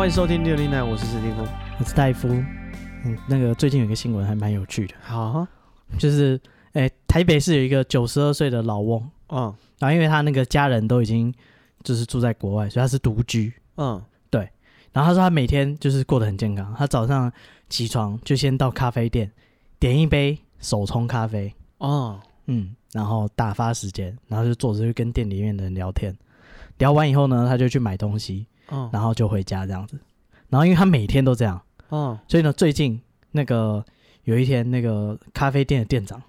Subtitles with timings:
[0.00, 1.46] 欢迎收听六零奶，我是史蒂夫，
[1.78, 2.26] 我是戴夫。
[3.04, 5.46] 嗯，那个最近有一个新闻还蛮有趣的，好，
[5.98, 6.40] 就是
[6.72, 11.30] 诶、欸，台北市有一个九十二岁的老翁，嗯，然后因为他那个家人都已经
[11.84, 14.48] 就是住在国外，所以他是独居，嗯，对。
[14.90, 17.30] 然后他说他每天就是过得很健康，他早上
[17.68, 19.30] 起床就先到咖啡店
[19.78, 26.16] 点一杯手冲咖啡，哦，嗯，然后打发时间，然后就坐着就跟店里面的人聊天，
[26.78, 29.98] 聊完以后呢，他就去买东西，嗯，然后就回家这样子。
[30.48, 31.60] 然后因为他每天都这样。
[31.90, 33.00] 嗯，所以呢，最近
[33.32, 33.84] 那个
[34.24, 36.22] 有一天，那个咖啡店的店长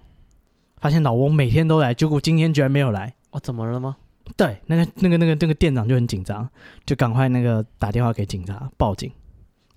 [0.78, 3.14] 发现老翁每天都来，结果今天居然没有来。
[3.30, 3.96] 哦，怎么了吗？
[4.36, 6.48] 对，那个那个那个那个店长就很紧张，
[6.86, 9.10] 就赶快那个打电话给警察报警。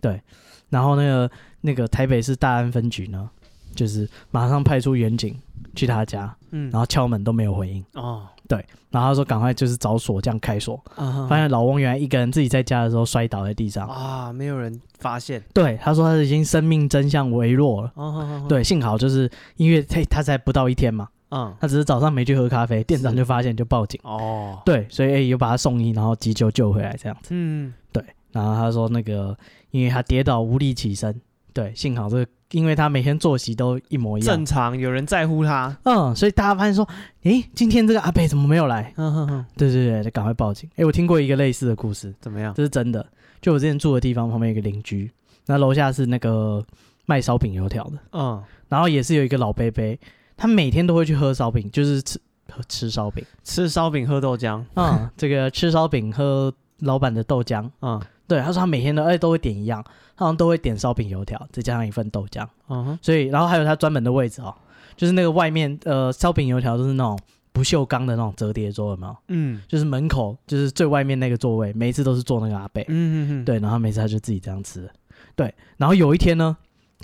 [0.01, 0.21] 对，
[0.69, 1.31] 然后那个
[1.61, 3.29] 那个台北市大安分局呢，
[3.73, 5.39] 就是马上派出员警
[5.75, 7.83] 去他家，嗯，然后敲门都没有回应。
[7.93, 13.87] 哦，对，然后他说赶快就是找锁匠开锁，啊发现老翁原来一个人自己在家的时候摔倒在地上。
[13.87, 15.43] 啊，没有人发现。
[15.53, 17.91] 对，他说他已经生命真相微弱了。
[17.95, 23.99] 哦，对，幸好就是因为他他才不到一天嘛，嗯，他只是早上没去喝咖啡，店长就发现就报警。
[24.03, 27.29] 哦，对，所以诶又把他送医，然后急救救回来这样子。
[27.31, 29.35] 嗯，对，然后他说那个
[29.71, 31.19] 因为他跌倒无力起身，
[31.53, 35.77] 对，幸好这个因为他每天作息都一模一样，正常，有人在乎他。
[35.83, 36.87] 嗯，所以大家发现说，
[37.23, 38.93] 诶，今天这个阿伯怎么没有来？
[38.95, 40.69] 嗯哼哼，对对对，就赶快报警。
[40.77, 42.53] 诶，我听过一个类似的故事，怎么样？
[42.53, 43.05] 这是真的。
[43.41, 45.11] 就我之前住的地方旁边有一个邻居，
[45.47, 46.65] 那楼下是那个
[47.05, 49.97] 卖烧饼油条的，嗯，然后也是有一个老伯伯，
[50.37, 52.17] 他每天都会去喝烧饼，就是吃
[52.49, 54.63] 喝吃烧饼，吃烧饼喝豆浆。
[54.75, 59.83] 嗯，这个吃烧饼喝老板的豆浆，嗯对，他说他每天都哎都会点一样，
[60.15, 64.53] 他好像都会点烧饼油条，再加上一份豆浆，嗯哼，所以然后还有他专门的位置哦，
[64.95, 67.17] 就是那个外面呃烧饼油条都是那种
[67.51, 69.15] 不锈钢的那种折叠桌，有没有？
[69.27, 74.89] 嗯就是门口就是最外面那个座位，每一次都是坐那个阿贝，嗯嗯嗯，对，然后每次他就自己这样吃，
[75.35, 76.57] 对，然后有一天呢，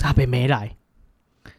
[0.04, 0.76] 阿北没来。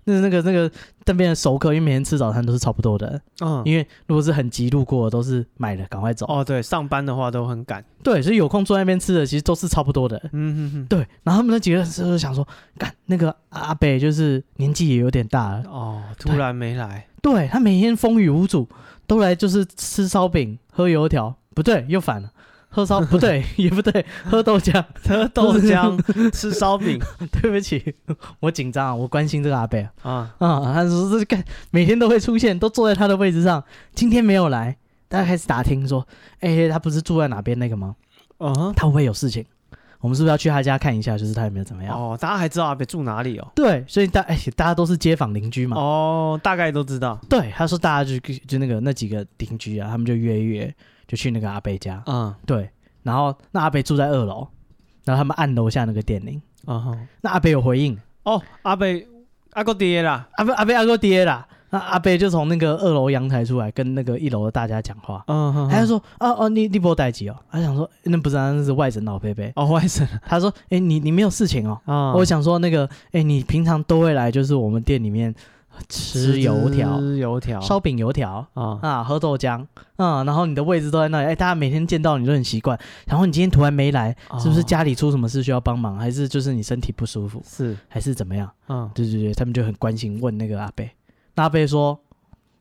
[0.04, 0.70] 那那个那个
[1.06, 6.26] 那边的熟客，因为每天吃早餐都是差不多的，嗯，因为如果是很急路过的，都是买了赶快走。
[6.26, 7.84] 哦，对，上班的话都很赶。
[8.02, 10.20] 对，所以有空坐在那边吃的，其实都是差不多的。
[10.32, 12.46] 嗯哼哼，对，然后他们那几个人就想说，
[12.76, 17.06] 干那个阿北就是年纪也有点大了，哦，突然没来。
[17.20, 18.68] 对他每天风雨无阻，
[19.06, 22.28] 都来就是吃烧饼、喝油条，不对，又反了。
[22.72, 25.96] 喝烧 不对，也不对，喝豆浆， 喝豆浆，
[26.32, 26.98] 吃烧饼。
[27.30, 27.94] 对不起，
[28.40, 33.62] 我紧张啊，我关心这个阿贝啊啊，他说这干每天都会出现，都坐在他的位置上，
[33.94, 34.76] 今天没有来，
[35.08, 36.06] 大家开始打听说，
[36.40, 37.94] 哎、欸，他不是住在哪边那个吗？
[38.38, 39.44] 嗯哼，他会不会有事情？
[40.00, 41.96] 我们是不是要去他家看一下，就是他有没有怎么样？
[41.96, 43.46] 哦，大家还知道阿伯住哪里哦？
[43.54, 45.76] 对，所以大哎、欸，大家都是街坊邻居嘛。
[45.76, 47.16] 哦，大概都知道。
[47.28, 48.18] 对，他说大家就
[48.48, 50.74] 就那个那几个邻居啊，他们就约一约，
[51.12, 52.02] 就去那个阿贝家。
[52.06, 52.70] 嗯，对。
[53.02, 54.48] 然后那阿贝住在二楼，
[55.04, 59.06] 然后他们按楼下那个电铃，嗯哼，那阿贝有回应哦，阿贝
[59.52, 75.34] 阿哥爹啦，阿贝阿贝阿哥爹啦，那阿贝就从那个二楼阳台出来跟那个一楼的大家讲话，嗯哼，他就说哦哦你你不待机哦，他想说那不是那是外省老贝贝哦外省，他说哎你你没有事情哦，啊，我想说那个哎你平常都会来就是我们店里面。
[75.88, 79.66] 吃油条，吃油条，烧饼油条啊啊，喝豆浆，
[79.96, 82.78] 嗯，然后你的位置都在那里，哎，大家每天见到你都很习惯。
[83.06, 88.50] 然后你今天突然没来，是不是家里出什么事需要帮忙，还是就是你身体不舒服，是还是怎么样？
[88.68, 90.90] 嗯，对对对，他们就很关心问那个阿贝，
[91.34, 91.98] 那阿贝说，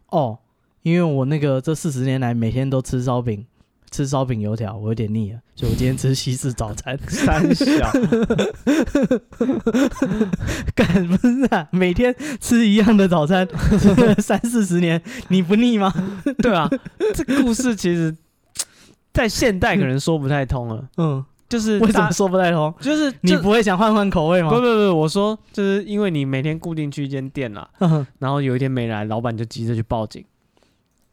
[0.09, 0.37] 哦，
[0.81, 3.45] 因为我那个这四十年来每天都吃烧饼。
[3.91, 6.97] 吃烧饼油条，我有点腻了，所以我今天吃西式早餐。
[7.09, 7.91] 三小，
[10.73, 11.67] 干不是啊？
[11.71, 13.45] 每天吃一样的早餐，
[13.77, 15.93] 吃了三四十年，你不腻吗？
[16.41, 16.69] 对啊，
[17.13, 18.15] 这故事其实，
[19.13, 20.87] 在现代可能说不太通了。
[20.95, 22.73] 嗯，就是为什么说不太通？
[22.79, 24.49] 就是你不会想换换口味吗？
[24.49, 27.69] 不不不，我说就是因为你每天固定去一间店啦，
[28.19, 30.23] 然后有一天没来，老板就急着去报警。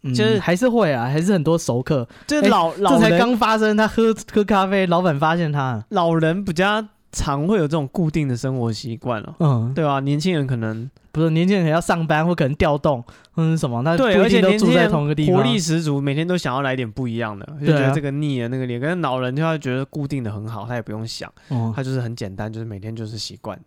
[0.04, 2.06] 就是还是会啊，还是很多熟客。
[2.26, 5.84] 就是老老这才刚发生，他喝喝咖啡，老板发现他。
[5.90, 13.02] 老人比较常会有这种固定的生活习惯了，嗯，对啊，年轻人可能不是年轻人，可能要上班或可能调动，
[13.36, 13.82] 嗯，什么？
[13.82, 18.78] 他对，而且都住在同一个地方，活力十足，每天都想要来点不一样的，就觉得这个腻了，那个腻。
[18.78, 21.32] 可是老人就会觉得固定的很好，他也不用想，
[21.74, 23.64] 他就是很简单，就是每天就是习惯的。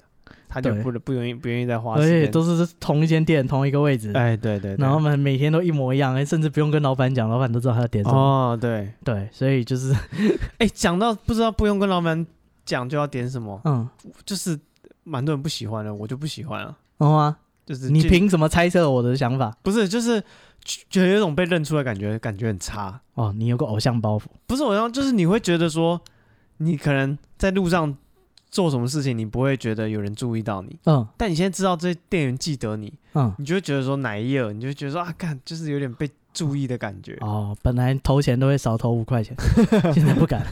[0.54, 8.20] 他就不不愿意不愿意再花时间，而且都是同一间店同一个位置，哎对对，然后我们每天都一模一样，哎，甚至不用跟老板讲，老板都知道他要点什么。
[8.20, 9.96] 哦，对对，所以就是，
[10.60, 12.28] 哎，讲到不知道不用跟老板
[12.66, 13.88] 讲就要点什么，嗯，
[14.26, 14.60] 就是
[15.06, 16.78] 蛮多人不喜欢的，我就不喜欢了。
[16.98, 19.56] 哦啊，就是你凭什么猜测我的想法？
[19.64, 20.22] 不是，就是
[20.66, 23.00] 觉得有种被认出来感觉，感觉很差。
[23.14, 24.24] 哦，你有个偶像包袱？
[24.46, 26.02] 不是偶像，就是你会觉得说。
[26.64, 27.98] 你可能在路上
[28.52, 30.78] 做什么事情，你不会觉得有人注意到你。
[30.86, 37.18] 嗯，但你现在知道这些店员记得你，嗯，你就会觉得说哪一页，你就觉得说啊，看就是有点被注意的感觉。
[37.22, 39.36] 哦，本来投钱都会少投五块钱，
[39.94, 40.46] 现在不敢。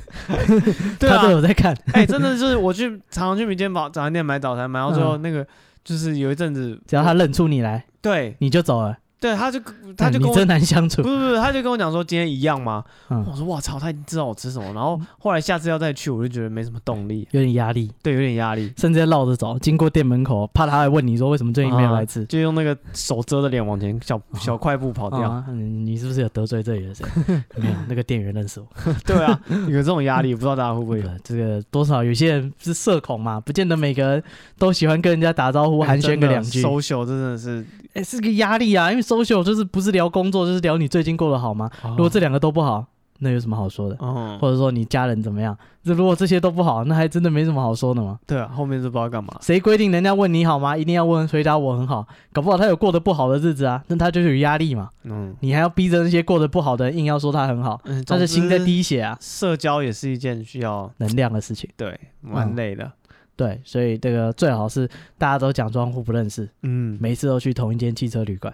[0.98, 1.74] 对啊，他都有在看。
[1.94, 5.46] 哎、欸，真的就是我去常常去民间早早餐店买早餐，买到最后那个
[5.84, 8.98] 就是有一阵子，只要他认出你来，对，你就走了。
[9.20, 9.60] 对，他就
[9.98, 12.84] 他就跟我、嗯、真难相处，不是不是，他就跟我讲说今天一样吗？
[13.10, 25.30] 嗯、我说我操，他已经知道我吃什么，然后后来下次要再去，我就觉得没什么动力，有点压力，对，有点压力，甚至绕着走，经过店门口，怕他还问你说为什么最近没有来吃，啊、就用那个手遮着脸往前小小快步跑掉。
[25.30, 27.06] 啊、你是不是有得罪这里的谁？
[27.58, 28.68] 没有，那个店员认识我。
[29.06, 31.10] 对啊，有这种压力，不知道大家会不会有？
[31.24, 34.24] 这个多少有些人是社恐嘛，不见得每个人
[34.58, 36.64] 都喜欢跟人家打招呼寒暄个两句。
[36.64, 37.62] social 真的是，
[37.94, 39.90] 哎、欸，是个压力啊，因为 social 就是不是。
[39.90, 41.68] 聊工作就是聊你最近过得好吗？
[41.84, 42.86] 如果这两个都不好，
[43.22, 43.96] 那有什么好说的？
[44.40, 45.58] 或者说你家人怎么样？
[45.84, 48.20] 这如果这些都不好，那还真的没什么好说的吗？
[48.28, 49.36] 对啊，后面是不知道干嘛。
[49.42, 50.78] 谁规定人家问你好吗？
[50.78, 52.08] 一定要问回答我很好？
[52.32, 54.90] 搞不好他有过得不好的日子啊，那他就是有压力嘛。
[55.06, 59.18] 嗯，你还要逼着那些过得不好的人硬要说他很好，他的心在滴血啊。
[59.20, 62.92] 社交也是一件需要能量的事情，对，蛮累的。
[63.36, 64.86] 对，所以这个最好是
[65.18, 68.54] 大家都假装互不认识，嗯，每次都去同一间汽车旅馆，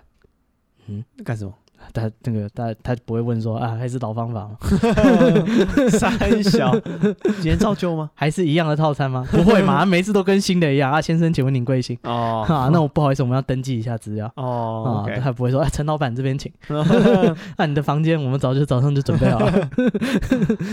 [0.88, 1.54] 嗯，干什么？
[1.94, 4.58] 他那个他他不会问说啊，还是老方法吗？
[5.92, 6.72] 三小，
[7.22, 8.10] 今天照旧吗？
[8.16, 9.28] 还是一样的套餐吗？
[9.30, 11.00] 不会嘛，他 每次都跟新的一样啊。
[11.00, 11.96] 先生，请问您贵姓？
[12.04, 15.06] 哦，啊，那我不好意思，我们要登记一下资料哦。
[15.06, 16.52] 啊，他不会说，哎，陈老板这边请。
[17.58, 19.70] 那你的房间我们早就早上就准备好了。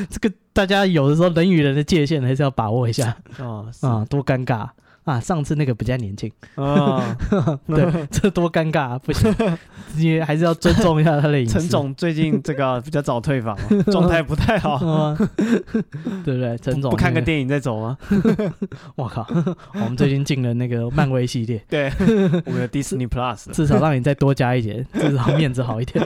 [0.08, 3.66] 这个大家有的时候人与人的界限还是要把握一下哦。
[3.82, 4.68] 啊，多尴尬。
[5.04, 7.16] 啊，上次那个比较年轻，啊，
[7.66, 8.98] 对， 这多尴尬啊！
[8.98, 9.34] 不行，
[9.96, 11.58] 你还是要尊重一下他的隐私。
[11.58, 13.56] 陈总最近这个比较早退房，
[13.90, 14.78] 状态不太好，
[15.36, 16.56] 对不对？
[16.58, 17.98] 陈总不看个电影再走吗？
[18.94, 19.26] 我靠，
[19.74, 21.90] 我们最近进了那个漫威系列，对，
[22.46, 26.04] 我们的 Disney Plus，至少让你再多加一点，至少面子好一点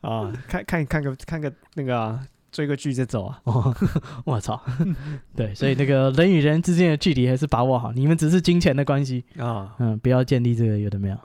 [0.00, 0.32] 啊！
[0.48, 2.18] 看看看个看个那个。
[2.52, 3.40] 追个剧再走啊！
[3.44, 3.74] 哦，
[4.24, 4.60] 我操！
[5.36, 7.92] 对，所以那个人与人之间的距离还是把握好。
[7.92, 11.16] 你们只是金钱的关系啊，嗯，不要建立这个有的没有，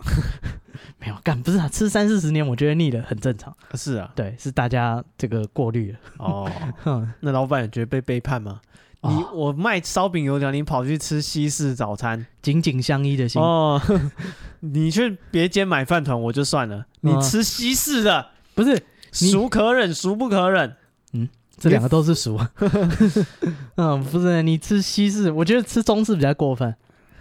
[0.99, 3.55] 没有干不是啊，吃三四十年我觉得腻了，很正常。
[3.73, 5.99] 是啊，对，是大家这个过滤了。
[6.17, 8.61] 哦，那老板也觉得被背叛吗？
[9.01, 13.39] 你我卖烧饼油条，你跑去吃西式早餐，紧紧相依的心。
[13.39, 13.79] 哦，
[14.61, 18.81] 你去别间买饭团我就算了，你吃西式的，不是
[19.11, 20.75] 孰可忍孰不可忍？
[21.65, 22.39] 嗯，这两个都是熟。
[23.75, 26.73] 嗯，不是，你吃西式，我觉得吃中式比较过分，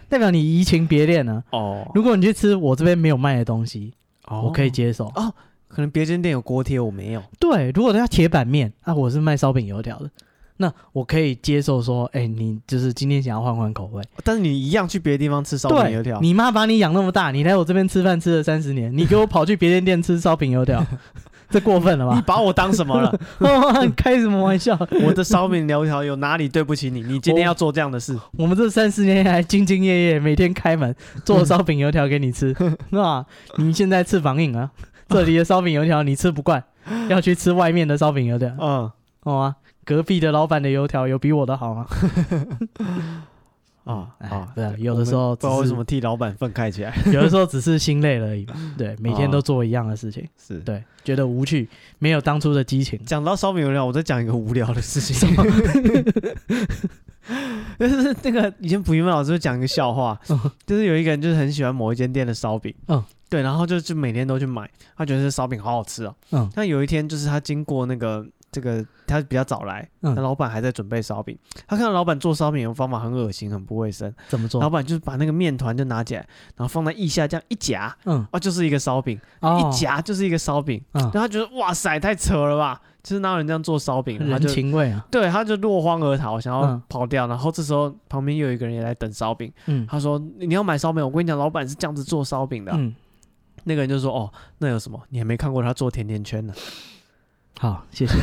[0.09, 1.43] 代表你移情别恋呢。
[1.51, 3.93] 哦，如果你去吃我这边没有卖的东西，
[4.27, 5.07] 哦、我可以接受。
[5.15, 5.33] 哦，
[5.67, 7.23] 可能别间店有锅贴，我没有。
[7.39, 10.11] 对，如果他要铁板面啊，我是卖烧饼油条的，
[10.59, 16.21] 那我可以接受说，哎、欸，你就是今天想要换换口味，但是你一样去别的地方吃烧饼油条。
[16.21, 20.87] 你妈把你养那么大，你来我这边吃饭吃了三十年，你给我跑去别间店吃烧饼油条。
[21.55, 22.17] 这过分了吧？
[22.17, 23.17] 你把我当什么了？
[23.97, 24.77] 开什么玩笑？
[25.05, 27.01] 我的烧饼油条有哪里对不起你？
[27.03, 28.13] 你今天要做这样的事？
[28.15, 30.93] 我，我们这三十年来兢兢业业，每天开门
[31.25, 32.53] 做烧饼油条给你吃，
[32.91, 33.25] 是吧？
[33.59, 34.69] 你现在翅膀硬啊！
[35.09, 36.65] 这里的烧饼油条你吃不惯，
[37.09, 38.49] 要去吃外面的烧饼油条。
[38.59, 38.91] 嗯，
[39.23, 41.87] 好啊，隔壁的老板的油条有比我的好吗？
[43.85, 48.55] 啊啊，对，有的时候不知道为什么替老板愤慨起来， 有的时候只是心累了而已吧。
[48.79, 52.99] 对，每天都做一样的事情，是对，觉得无趣，没有当初的激情。
[53.05, 55.29] 讲到烧饼油条，我再讲一个无聊的事情。
[57.79, 60.19] 就是那个以前补习班老师会讲一个笑话，
[60.67, 66.15] 就是有一个人就是很喜欢某一间店的烧饼，嗯，对，然后就就每天都去买，他觉得这烧饼好好吃哦。
[66.33, 68.27] 嗯，但有一天就是他经过那个。
[68.55, 71.37] 这个他比较早来，那老板还在准备烧饼。
[71.67, 74.15] 他看到老板做烧饼的方法很恶心，很不卫生。
[74.29, 74.61] 怎么做？
[74.61, 76.21] 老板就是把那个面团就拿起来，
[76.55, 80.81] 然后放在腋下这样一夹，嗯，啊，就是一个烧饼，一夹就是一个烧饼。
[80.93, 82.81] 然后他觉得哇塞，太扯了吧！
[83.03, 84.19] 就是哪有人这样做烧饼？
[84.19, 85.05] 人情味啊！
[85.11, 87.27] 对，他就落荒而逃，想要跑掉。
[87.27, 89.53] 然后这时候旁边又有一个人也来等烧饼。
[89.67, 91.05] 嗯，他说：“你要买烧饼？
[91.05, 92.95] 我跟你讲，老板是这样子做烧饼的。”嗯，
[93.65, 94.99] 那个人就说：“哦，那有什么？
[95.11, 96.55] 你还没看过他做甜甜圈呢。”
[97.59, 98.15] 好，谢谢。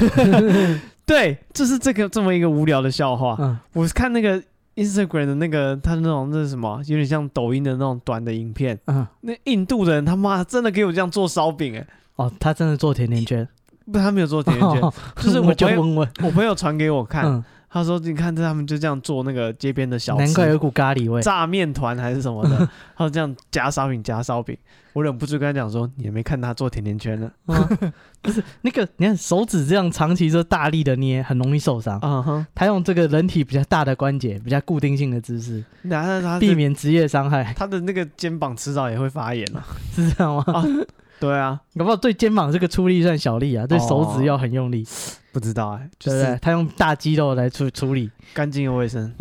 [1.05, 3.35] 对，就是这个这么一个无聊的笑话。
[3.39, 4.41] 嗯，我是看那个
[4.75, 8.79] Instagram 的那个，他那种那是什么，有点像抖音的那种短的影片。
[8.87, 11.85] 嗯，那印度人他妈真的给我这样做烧饼哎。
[12.15, 13.47] 哦，他真的做甜甜圈？
[13.91, 14.81] 不，他没有做甜甜圈，
[15.17, 17.43] 就是我朋友，我朋友传给我看。
[17.73, 22.57] 他说你看，他们就这样做那个街边的小吃，难怪有股咖喱味，炸面团还是什么的，
[22.97, 24.57] 他说这样夹烧饼夹烧饼，
[24.91, 27.31] 我忍不住跟他讲说，你也没看他做甜甜圈呢，
[28.21, 31.97] 不是那个，你看手指这样长期就大力的捏，很容易受伤。
[32.01, 35.63] 嗯哼，他用这个人体比较大的关节，比较固定性的姿势，
[36.39, 37.53] 避免职业伤害。
[37.55, 40.43] 他的那个肩膀迟早也会发炎了， 是这样吗？
[41.21, 44.83] 对啊，搞不好对肩膀这个出力算小力啊，对手指要很用力。
[45.31, 46.39] 不知道哎，对不对？
[46.41, 49.13] 他用大肌肉来处处理，干净又卫生。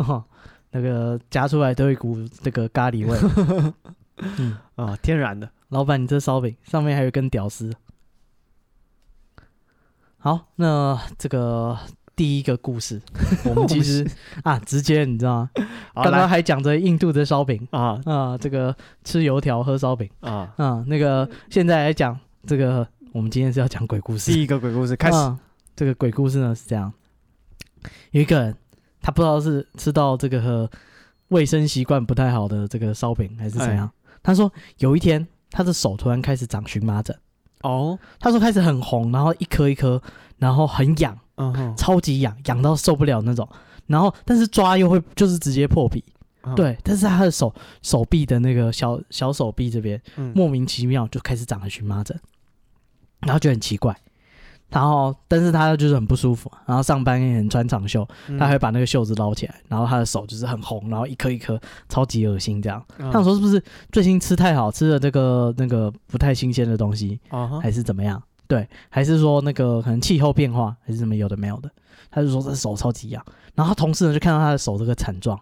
[0.71, 3.17] 那个夹出来都有一股这个咖喱味。
[4.39, 5.49] 嗯啊，天然的。
[5.69, 7.71] 老板，你这烧饼上面还有一根屌丝。
[10.17, 11.77] 好，那这个
[12.15, 13.01] 第一个故事，
[13.45, 14.05] 我们其实
[14.43, 15.49] 啊，直接你知道吗？
[15.95, 17.99] 刚刚还讲着印度的烧饼啊。
[18.05, 20.09] 啊，这个吃油条喝烧饼。
[20.19, 20.53] 啊。
[20.57, 24.31] 啊，那个现在来讲这个，我们今天是要讲鬼故事。
[24.31, 25.39] 第一个鬼故事开始，啊、
[25.75, 26.91] 这个鬼故事呢是这样：
[28.11, 28.55] 有一个人，
[29.01, 30.69] 他不知道是吃到这个
[31.29, 37.17] 卫生习惯不太好的这个烧饼还是怎样，哎、他说有一天他的手突然开始长荨麻疹。
[37.63, 40.01] 哦，他说开始很红，然后一颗一颗，
[40.37, 41.17] 然后很痒。
[41.77, 43.47] 超级痒，痒到受不了那种。
[43.87, 46.03] 然后，但是抓又会就是直接破皮，
[46.43, 46.77] 嗯、对。
[46.83, 52.17] 但是他的手手臂的那个小小手臂这边，嗯、莫名其妙就开始长了荨麻疹，
[53.21, 53.95] 然后就很奇怪。
[54.69, 56.49] 然后，但是他就是很不舒服。
[56.65, 62.81] 然后上班也很穿长袖，嗯、他会把那个袖子捞起来，然后他的手就是很红，然后一颗一颗，超级恶心这样。
[62.97, 68.23] 嗯、他想说是不是最近吃太好吃的这个那个不太新鲜的东西，嗯、还是怎么样？
[68.51, 71.71] 对，还是说那个可能气候变化，还是什么有的没有的，
[72.09, 75.39] 他就说这手超级痒，然后他同事呢就看到他的手这个惨状，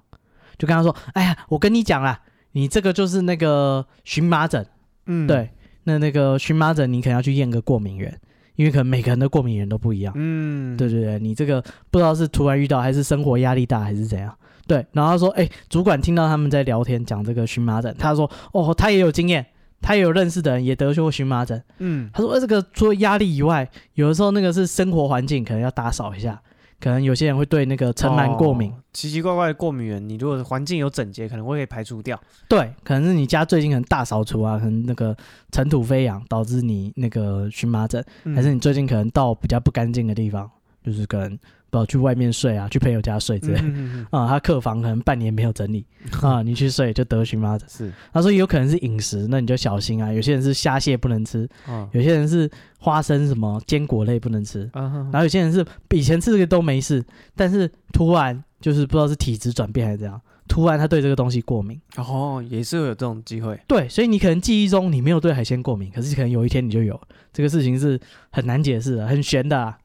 [0.59, 4.63] 就跟他说：“哎呀，我跟你讲啦，你这个就是那个荨麻疹，
[5.07, 5.49] 嗯，对，
[5.85, 8.15] 那那个荨麻疹你可能要去验个过敏源，
[8.57, 14.31] 因为可能每个人的过敏源都不一样，嗯，对对对，你这个不知道是突然遇到，还是生活压力大，还是怎样，
[14.67, 19.43] 对，然后他说，哎，主管听到他们在聊天讲这个荨麻疹，他说，哦，他也有经验。”
[19.81, 26.41] 他也有认识的人也得过荨麻疹，嗯，他说：“呃，这个除了压力以外，有的时候那个是生活环境，可能要打扫一下。
[26.81, 32.17] 可能有些人会对那个尘螨过敏，哦，奇奇怪怪的过敏源，你如果环境有整洁，可能会可以排除掉。
[32.47, 35.13] 对，可能是你家最近可能大扫除啊，可能那个
[35.51, 40.49] 尘土飞扬导致你那个荨麻疹，嗯，还是你最近可能到比较不干净的地方，
[40.85, 41.37] 就是可能。”
[41.69, 43.59] 不去外面睡啊，去朋友家睡之类、
[44.11, 44.27] 啊。
[44.27, 45.85] 他客房可能半年没有整理
[46.21, 47.67] 啊，你去睡就得荨麻疹。
[47.69, 50.11] 是，他说有可能是饮食，那你就小心啊。
[50.11, 52.49] 有些人是虾蟹不能吃，啊、有些人是
[52.79, 57.03] 花生什么坚果类不能吃，啊、然后有些人是以前吃这个都没事，
[57.35, 61.79] 但是突然就是不知道是体质转变还是怎样，突然他对这个东西过敏。
[61.97, 63.59] 哦，也是会有这种机会。
[63.67, 66.99] 对，所以你可能记忆中你没有对海鲜过敏，可是可能有一天你就有。
[67.31, 67.99] 这个事情是
[68.31, 69.77] 很难解释的，很悬的、啊。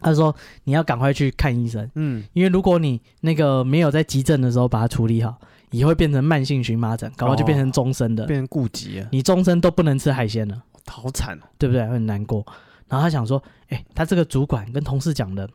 [0.00, 5.36] 他说：“你要赶快去看医生，嗯，因为如果你那个没有在急症的时候把它处理好，
[5.70, 9.08] 也会变成慢性荨麻疹，搞不好就变成终身的，变成痼疾啊！
[9.10, 11.84] 你终身都不能吃海鲜了，好惨哦，对不对？
[11.88, 12.46] 很难过。
[12.88, 15.48] 然后他想说，哎，他这个主管跟同事讲的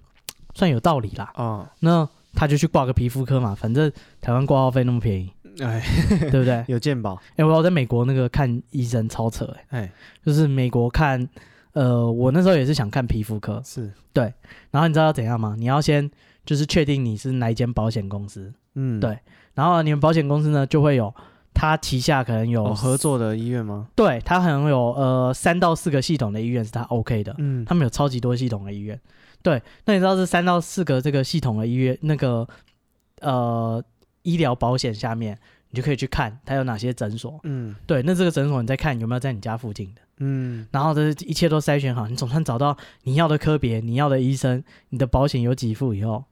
[0.53, 5.31] 算有道理啦，啊，那他就去挂个皮肤科嘛，反正台湾挂号费那么便宜，
[5.62, 5.81] 哎，
[6.29, 6.65] 对不对？
[6.67, 7.17] 有健保。
[7.38, 9.89] 哎，我在美国那个看医生超扯，哎，
[10.25, 11.27] 就是美国看。”
[11.73, 13.91] 呃，我那时候也是想看皮肤科，是。
[14.13, 14.31] 对，
[14.71, 15.55] 然后你知道要怎样吗？
[15.57, 16.09] 你要先
[16.45, 19.17] 就是确定你是哪一间保险公司，嗯，对，
[19.55, 21.11] 然后你们保险公司呢就会有
[21.51, 23.87] 他旗下可能有、哦、合作的医院吗？
[23.95, 28.99] 对，他可能有呃三到四个系统的医院是他 OK 的，嗯，他们有超级多系统的医院，
[29.41, 32.47] 对，那你知道这三到四个这个系统的医院那个
[33.21, 33.83] 呃
[34.21, 35.39] 医疗保险下面，
[35.73, 40.01] 你就可以去看它有哪些诊所，嗯，对，那这个诊所你再看有没有在你家附近的。
[40.19, 46.23] 嗯，然后这一切都筛选好，你总算找到你要的科别，你要的医生，你的保险有几付以后，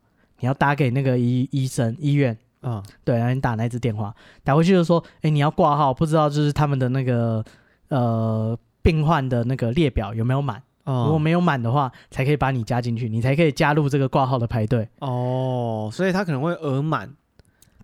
[0.41, 7.43] 你要打给那个医医生医院，嗯，对，然后你打那支电话，打回去就说，哎，你要挂号，不知道就是他们的那个
[7.89, 14.87] 呃病患的那个列表有没有满，哦，如果没有满的话，才可以把你加进去，你才可以加入这个挂号的排队。
[14.99, 17.11] 哦，所以他可能会额满，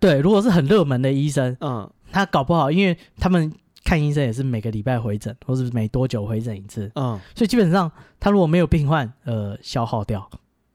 [0.00, 3.52] 对，如果是很热门的医生，嗯，他搞不好，因为他们。
[3.84, 6.90] 看医生也是每个礼拜回诊，或是每多久回诊一次。
[6.94, 7.90] 嗯，所以基本上
[8.20, 10.20] 他如果没有病患，呃，消耗掉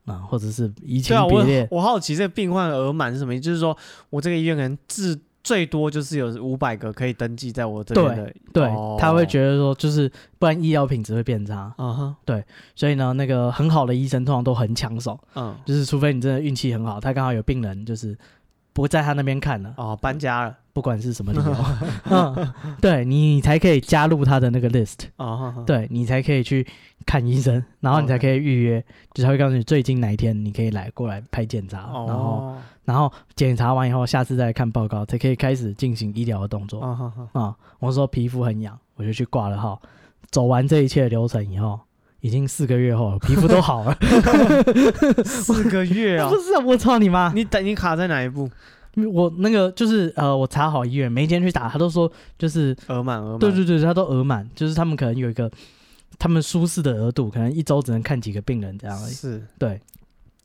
[0.05, 1.67] 啊、嗯，或者是移情别恋。
[1.69, 3.41] 我好奇这个病患额满是什么意思？
[3.41, 3.77] 就是说
[4.09, 8.23] 我这个医院可能治最多就是有五百个可以登记在我这边的。
[8.23, 11.71] 对，对哦、他会觉得说，就是不然医疗品质会变差。
[11.77, 15.19] 嗯哼，对，所以呢，那个很好的医生通常都很抢手。
[15.35, 18.17] 嗯，就是除非你真的运气很好，他刚好有病人就是。
[18.73, 19.73] 不在他那边看了。
[19.77, 21.55] 哦，搬家了，不管是什么理由，
[22.09, 26.65] 嗯，对你才可以加入他的那个 list，哦，对你才可以去
[27.05, 39.79] 看医生，然后你才可以预约.就他会告诉你最近哪一天你可以来过来拍检查，哦、然后然后检查完以后，下次再看报告才可以开始进行医疗的动作，啊、哦嗯，我说皮肤很痒，我就去挂了号，
[40.31, 41.79] 走完这一切流程以后。
[42.23, 43.93] 已经四个月后了，皮肤都好了。
[45.25, 46.29] 四个月啊！
[46.29, 47.33] 不是啊，我操你妈！
[47.35, 48.49] 你等你卡在哪一步？
[49.11, 53.39] 我那个就是呃，我查好医院，每一间去打，他都说就是额满额满。
[53.39, 55.51] 对对对，他都额满，就是他们可能有一个
[56.17, 59.11] 他们舒适的额度，可能一周只能看几个病人这样而已。
[59.11, 59.81] 是，对。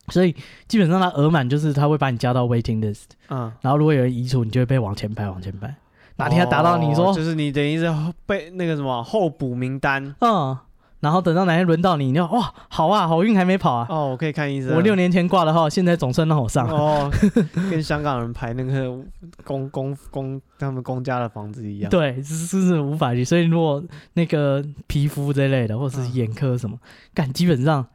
[0.09, 0.35] 所以
[0.67, 5.73] 基本上他额满就是他会把你加到 waiting list，嗯，然后如果有人移除，你就会被往前排往前排。
[6.17, 7.89] 哪天他打到你说，哦、就是你等于是
[8.25, 10.57] 被那个什么候补名单，嗯。
[10.99, 13.87] 然后等到哪天轮到你，你就哇，好啊，好运还没跑啊！
[13.89, 14.75] 哦，我可以看医生。
[14.75, 16.73] 我六年前挂的号，现在总算让我上了。
[16.73, 17.11] 哦，
[17.71, 18.99] 跟香港人排那个
[19.45, 21.89] 公公公他们公家的房子一样。
[21.89, 23.23] 对，这是是无法去。
[23.23, 23.81] 所以如果
[24.15, 26.77] 那个皮肤这类的，或者是眼科什么，
[27.13, 27.85] 干、嗯、基本上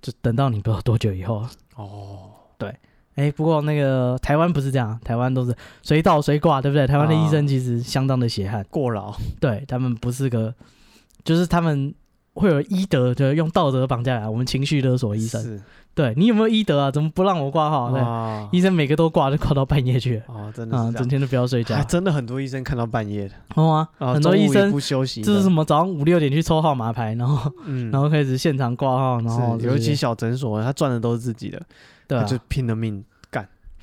[0.00, 1.44] 就等到你不知道多久以后。
[1.76, 2.74] 哦，对，
[3.16, 6.86] 哎，不过那个台湾不是这样，台湾都是随到随挂，对不对？
[6.86, 9.14] 台湾的医生其实相当的血汗，过劳。
[9.38, 10.54] 对他们不是个，
[11.22, 11.94] 就是他们。
[12.38, 15.42] 会有医德，就用道德绑架来我们情绪勒索医生。
[15.42, 15.60] 是，
[15.94, 16.90] 对你有没有医德啊？
[16.90, 18.48] 怎么不让我挂号？
[18.52, 20.22] 医生每个都挂，就挂到半夜去。
[20.26, 21.82] 哦， 真的啊、嗯，整天都不要睡觉。
[21.84, 23.34] 真的很多医生看到半夜的。
[23.56, 25.64] 哦啊，哦、很多医生不休息，这是什么？
[25.64, 31.60] 早上五六点去抽号码牌，然后，嗯， 然后开始现场挂号，然后尤其小诊所，他赚的都是自己的，
[32.06, 33.04] 对、啊，就拼了命。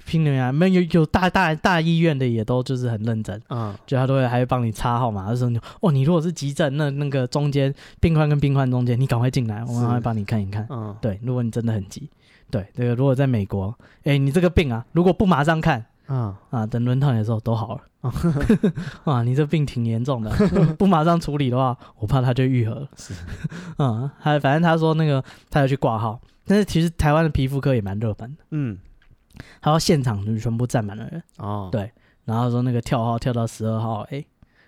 [0.05, 0.51] 拼了呀！
[0.51, 12.09] 没有有大大大医院的也都就是很认真，嗯，就他都会还会帮你插号码，他说你哦，你如果是急诊，那那个中间病患跟病患中间，你赶快进来，我们会帮你看一看，嗯，对，如果你真的很急，
[12.51, 16.33] 对，这个如果在美国，哎，你这个病啊，如果不马上看，嗯。
[16.51, 18.11] 啊，等轮到你的时候都好了，
[19.03, 20.31] 啊，你这病挺严重的，
[20.77, 23.13] 不马上处理的话，我怕他就愈合了，是，
[23.79, 28.77] 嗯，还反正他说那个他要去挂号，但是其实台湾的皮肤科也蛮热门的，嗯。
[29.61, 31.91] 他说现场就全部站满了人哦，对，
[32.23, 34.23] 然后说那个跳号跳到十二号，哎，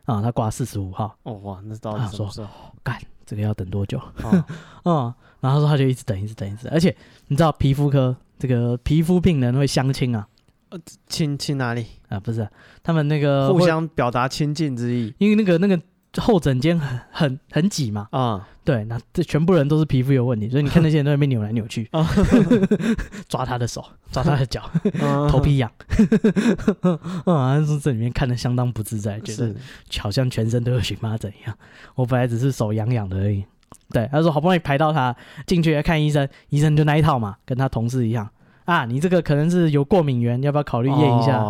[0.06, 2.48] 啊，他挂四十五号，哦哇，那到底什么时候？
[2.84, 3.98] 干，这个要等多久？
[4.24, 4.46] 哦、
[4.86, 6.96] 嗯，然后说他就一直等，一直等，一直等，而且
[7.28, 10.28] 你知道皮肤科这个皮肤病人会相亲啊？
[10.70, 12.20] 呃，亲亲哪里啊？
[12.20, 12.48] 不是，
[12.84, 15.80] 他们那个互相表达亲近之意，因为那个那个。
[16.22, 21.90] 候诊间很很很挤嘛，啊、嗯，对，那这全部人都是皮肤有问题，所以你看那些人都在那边扭来扭去，
[23.28, 24.70] 抓他的手， 抓他的脚，
[25.30, 25.72] 头皮痒，
[27.26, 29.56] 啊，说这里面看的相当不自在，觉得
[30.00, 31.58] 好像全身都有荨麻疹一样。
[31.96, 33.46] 我本来只是手痒痒的而已，
[33.92, 38.30] 对，他说好不容易排到他进去来看医生，医生就那一套嘛，跟他同事一样。
[38.68, 41.42] 啊，你这个可能是有过敏源，要不要考虑验一下？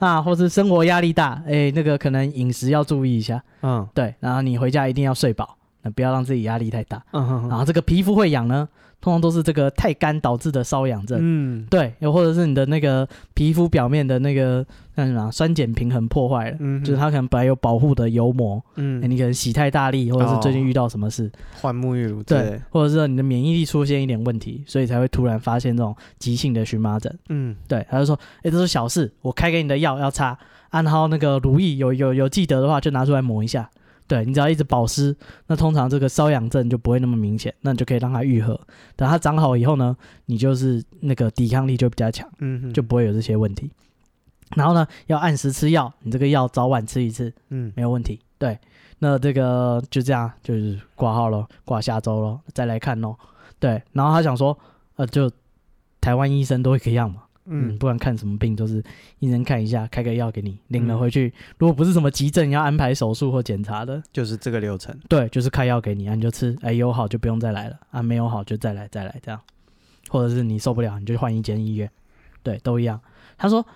[0.00, 3.42] 啊，或是生活压力大，哎、欸，那个可能饮食要注意一下。
[3.60, 7.02] 嗯，对，然后你回家一定要睡饱，那不要让自己压力太大。
[7.12, 8.66] 嗯哼哼，然后这个皮肤会痒呢？
[9.04, 14.64] 通常都是这个太干导致的瘙痒症，嗯，对，又或者是你的那个皮肤表面的那个
[14.94, 30.28] 那什么酸碱平衡破坏了，嗯，就是它可能本来有保护的油膜，嗯、欸，你可能洗太大力，或者是最近遇到什么事，换沐浴乳，对，或者是你的免疫力出现一点问题，所以才会突然发现这种急性的荨麻疹，嗯，对，他就说，哎、欸，这是小事，我开给你的药要擦，
[30.70, 33.68] 啊，然后那个如意有有有记得的话就拿出来抹一下。
[34.06, 38.58] 对，你只要一直保湿，那通常这个瘙痒症就不会那么明显，那你就可以让它愈合。
[38.96, 43.70] 等它长好以后呢，你就是那个抵抗力就比较强，嗯哼，就不会有这些问题。
[44.56, 48.20] 然后呢，要按时吃药，你这个药早晚吃一次，嗯，没有问题。
[48.38, 48.58] 对，
[48.98, 53.18] 那这个就这样，就是挂号咯，挂下周咯，再来看咯。
[53.58, 54.56] 对，然后他想说，
[54.96, 55.30] 呃，就
[56.00, 57.22] 台湾医生都会这样嘛。
[57.46, 58.82] 嗯，不管看什么病，都是
[59.18, 61.28] 医生看一下，开个药给你，领了回去。
[61.28, 64.98] 嗯、如果不是什么急症要安排手术或检查的，就是这个流程。
[65.08, 66.56] 对，就是开药给你，啊，你就吃。
[66.62, 69.40] 哎，有好就不用再来了，啊，没有好就再来再来这样。
[70.08, 71.90] 或者是你受不了，你就换一间医院。
[72.42, 72.98] 对，都一样。
[73.36, 73.66] 他说，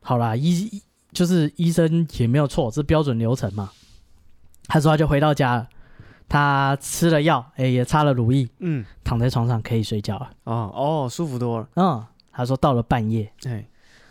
[0.00, 0.82] 好啦，医
[1.12, 3.70] 就是医生也没有错，是标准流程嘛。
[4.68, 5.68] 他说他就回到家了，
[6.28, 10.30] 他吃了药，哎，也擦了乳液，嗯，躺在床上可以睡觉了。
[10.44, 11.68] 哦哦，舒服多了。
[11.74, 12.04] 嗯。
[12.36, 13.66] 他说到了半夜，哎，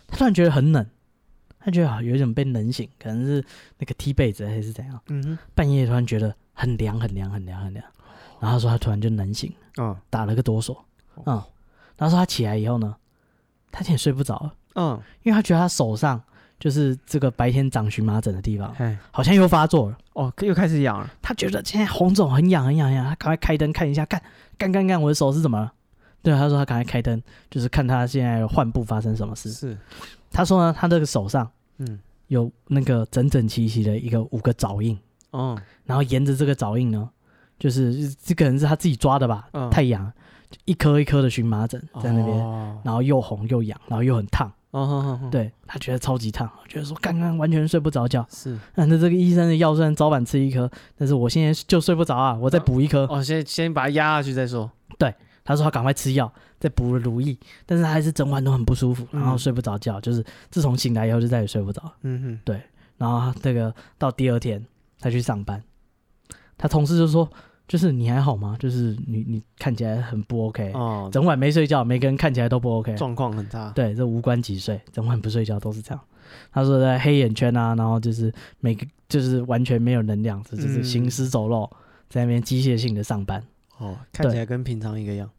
[0.08, 0.84] 他突然觉得很冷，
[1.60, 3.46] 他觉得啊有一种被冷醒，可能是
[3.78, 5.00] 那个踢被子还是怎样。
[5.10, 7.86] 嗯哼，半夜突然觉得很凉很凉很凉很凉，
[8.40, 10.76] 然后他说他突然就冷醒，嗯，打了个哆嗦，
[11.26, 11.36] 嗯，
[11.98, 12.96] 然后说他起来以后呢，
[13.72, 16.20] 他有点睡不着了，嗯，因为他觉得他手上
[16.60, 21.08] 就是这个白天长荨麻疹的地方，哎，好像又发作了，哦，又开始痒了。
[21.22, 24.22] 他觉得现在红肿很痒很痒很痒，他赶快开灯看一下，看
[24.58, 25.74] 干干干，我的手是怎么了？
[26.26, 29.52] 对，他说他赶快开灯，就是看他现在患部发生什么事。
[29.52, 29.78] 是，
[30.32, 34.98] 他说呢，他这个手上，嗯，有那个整整齐齐的一个五个爪印，
[35.30, 37.08] 哦，然后沿着这个爪印呢，
[37.60, 40.12] 就是这可能是他自己抓的吧，太痒，
[40.66, 42.38] 一颗一颗的荨麻疹在那边，
[42.84, 55.14] 然后又红又痒，然后又很烫，哦，对他觉得超级烫，觉得说刚刚完全睡不着觉，是，那这个医生的药虽然早晚吃一颗，但是我现在就睡不着啊，我再补一颗，哦，先先把它压下去再说，对。
[55.46, 56.30] 他说他赶快吃药，
[56.60, 61.82] 再补了如意，但是他还是整晚都很不舒服，然后睡不着觉，嗯、就是自从醒来以后就再也睡不着。
[62.02, 62.60] 嗯哼，对。
[62.98, 64.66] 然后这个到第二天
[65.00, 65.62] 他去上班，
[66.58, 67.30] 他同事就说
[67.68, 68.56] ：“就是你还好吗？
[68.58, 73.70] 就是你你看起来很不 OK，哦，整晚没睡觉，每个人看起来都不 OK，状况很差。
[73.72, 76.02] 对，这无关几岁，整晚不睡觉都是这样。
[76.52, 81.70] 他说在黑眼圈啊，然后就是每个就是完全没有能量，就是行尸走肉，
[82.10, 83.44] 在那边机械性的上班。”
[83.78, 85.30] 哦，看起来跟平常一个样。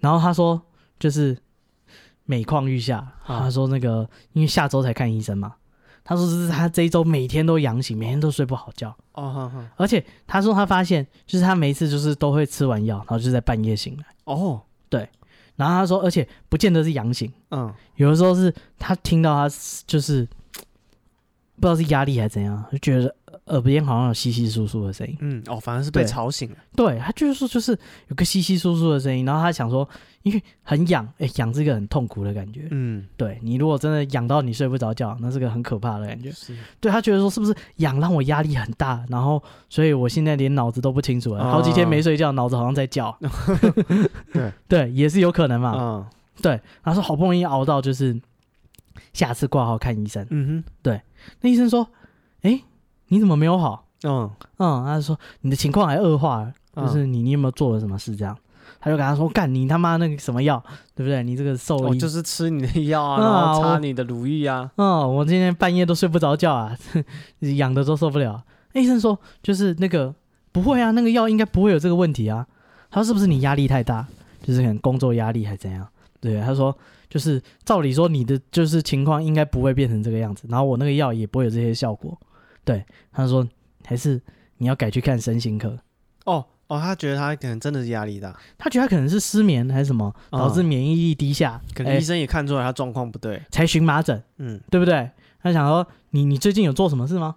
[0.00, 0.60] 然后他说，
[0.98, 1.36] 就是
[2.24, 2.98] 每况愈下。
[3.26, 5.54] 啊、他说那个，因为下周才看医生嘛。
[6.02, 8.88] 他说这是他这一周每天都阳醒，每天都睡不好觉。
[9.12, 14.04] 哦，呵呵，而且他说他发现，就是他每一次就是都会吃完药，然后就在半夜醒来。
[14.24, 15.08] 哦，对。
[15.56, 17.30] 然后他说，而且不见得是阳醒。
[17.50, 19.54] 嗯，有的时候是他听到他
[19.86, 20.26] 就是
[21.56, 23.14] 不知道是压力还是怎样，就觉得。
[23.48, 26.56] 耳边好像有稀稀疏疏的声音，嗯，哦，反而是被吵醒了。
[26.76, 29.88] 对，他就是说，就是有个稀稀疏疏的声音，然后他想说，
[30.22, 36.30] 因为很痒，哎，痒是一个很痛苦的感觉，嗯，对你如果真的痒到你睡不着觉，那是个很可怕的感觉。
[36.32, 43.16] 是，对他觉得说，是不是痒让我压力很大，然后所以我现在连脑子都不清楚了，好几天没睡觉，脑子好像在叫。
[44.32, 45.74] 对 对，也是有可能嘛。
[45.76, 46.06] 嗯，
[46.42, 48.20] 对，他说好不容易熬到就是
[49.12, 51.00] 下次挂号看医生，嗯哼，对，
[51.40, 51.88] 那医生说，
[52.42, 52.62] 哎。
[53.08, 53.84] 你怎么没有好？
[54.04, 58.14] 嗯嗯，他就说你的情况还恶化了，嗯、就是你你有没有做了什么事？
[58.14, 58.36] 这样，
[58.80, 60.62] 他就跟他说干你他妈那个什么药，
[60.94, 61.22] 对不对？
[61.24, 64.70] 你这个兽医、哦、就是吃你的药啊， 然后擦你的乳液啊。
[64.76, 66.76] 嗯，我今天半夜都睡不着觉啊，
[67.56, 68.40] 痒的都受不了。
[68.74, 70.14] 医生说就是那个
[70.52, 72.46] 不会啊，那个药应该不会有这个问题啊。
[72.90, 74.06] 他说是不是你压力太大，
[74.42, 75.84] 就是可能工作压力还是怎样？
[76.20, 76.72] 对，他说
[77.10, 82.16] 就是照理说你的就是情况应该不会变成这个样子，然后我那个药也不会有这些效果。
[82.68, 83.46] 对，他说
[83.84, 84.20] 还是
[84.58, 85.78] 你要改去看身心科。
[86.26, 91.58] 哦哦，他觉得他可能真的是压力大，他觉得他可能是失眠还是什么，导致免疫力低下。
[91.74, 94.22] 可能医生也看出来他状况不对，才荨麻疹。
[94.36, 95.10] 嗯，对不对？
[95.42, 97.36] 他想说你你最近有做什么事吗？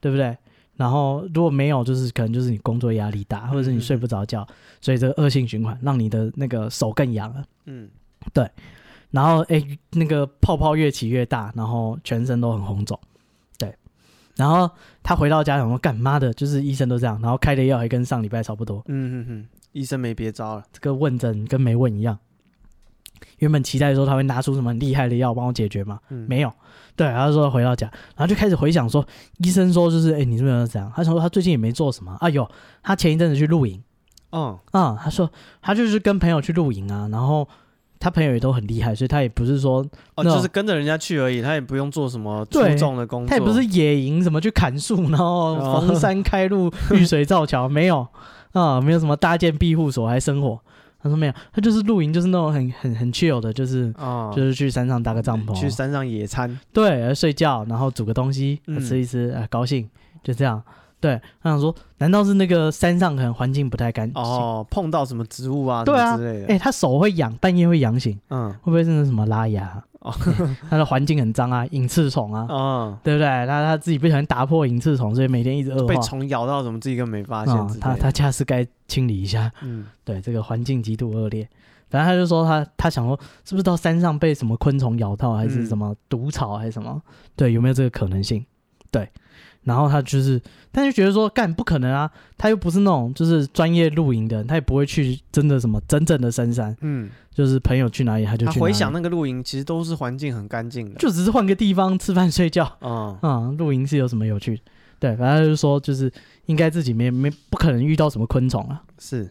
[0.00, 0.38] 对不对？
[0.76, 7.42] 然后如果没有，就是可能就是你工作压力大，或者是你睡不着觉，嗯、所以这个恶性循环让你的那个手更痒了。
[7.64, 7.90] 嗯，
[8.32, 8.48] 对。
[9.10, 9.60] 然后哎，
[9.90, 12.96] 那个泡泡越起越大，然后全身都很红肿。
[14.38, 14.70] 然后
[15.02, 18.82] 他回到家，想说干妈的，就是医生都这样，然后开的药还跟上礼拜差不多。
[18.86, 22.16] 嗯哼哼，医生没别招了，这个问诊跟没问一样。
[23.38, 26.52] 原本期待说他会拿出什么厉害的药帮我解决嘛，嗯、没有。
[26.94, 29.04] 对，然后说回到家，然后就开始回想说，
[29.38, 30.90] 医生说就是，哎，你是不是这样？
[30.94, 32.16] 他想说他最近也没做什么。
[32.20, 32.48] 哎呦，
[32.82, 33.82] 他前一阵子去露营。
[34.30, 35.28] 嗯嗯，他说
[35.60, 37.48] 他就是跟朋友去露营啊，然后。
[38.00, 39.84] 他朋友也都很厉害，所以他也不是说
[40.14, 48.06] 哦，就是跟着人家去而已，他也不用做什么 出众的工作，他也不是野营什么去砍树，然后逢山开路、遇水造桥，没有。
[48.52, 50.58] 啊，没有什么搭建庇护所还生火。
[51.00, 59.88] 他说没有，他就是露营，就是那种很很很 chill 的，就是啊，就是去山上搭个帐篷，去山上野餐，对，睡觉，然后煮个东西吃一吃，啊，高兴，
[60.24, 60.60] 就这样。
[61.00, 64.66] 对，他想说，难道是那个山上可能环境不太干净哦？
[64.70, 65.84] 碰到什么植物啊？
[65.84, 66.46] 对啊，之类的。
[66.48, 69.82] 哎，他手会痒，半夜会痒醒，嗯，会不会是那什么拉牙？
[70.00, 70.12] 哦，
[70.70, 73.26] 他的环境很脏啊，隐翅虫啊，嗯，对不对？
[73.46, 75.86] 他他自己不小心打破隐翅虫，所以每天一直恶化。
[75.86, 77.80] 被虫咬到，怎么自己根本没发现？
[77.80, 79.50] 他他家是该清理一下。
[79.62, 81.48] 嗯，对，这个环境极度恶劣。
[81.90, 87.00] 反正他就说他他想说，是不是到山上被什么昆虫咬到，还是什么毒草，还是什么？
[87.34, 88.44] 对，有没有这个可能性？
[88.90, 89.08] 对。
[89.68, 90.40] 然后他就是，
[90.72, 92.10] 他就觉得说，干不可能啊！
[92.36, 96.74] 他又不是那种就是专业露营的人，他也不会去真的什么真正的深山。
[96.80, 98.60] 嗯，就是朋友去哪里他就去哪里。
[98.60, 102.76] 回想那个露营，其实都是环境很干净的，就只是换个地方吃饭睡觉。
[102.80, 104.62] 嗯 嗯，露营是有什么有趣的？
[104.98, 106.10] 对，反正就是说，就是
[106.46, 108.82] 应该自己没没不可能遇到什么昆虫啊。
[108.98, 109.30] 是，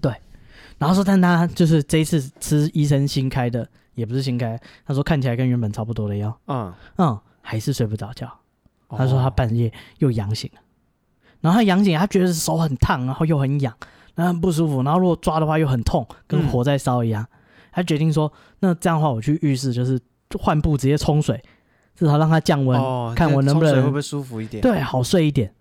[0.00, 0.12] 对。
[0.78, 6.38] 然后说，但他就是这一次吃医生新开的，也不是新开，他说看起来跟原本差不多的药。
[6.48, 8.30] 嗯嗯，还是睡不着觉。
[8.90, 10.60] 他说他半夜又痒醒了，
[11.40, 13.74] 然后他痒醒，他觉得手很烫，然后又很痒，
[14.14, 17.26] 然后很不舒服，然后如果抓的话又很痛，跟火在烧一样。
[17.72, 20.00] 他决定说，那这样的话我去浴室就是
[20.38, 21.42] 换布直接冲水，
[21.94, 25.52] 至少让他降温，看我能不能会不会舒服一点，对，好睡一点。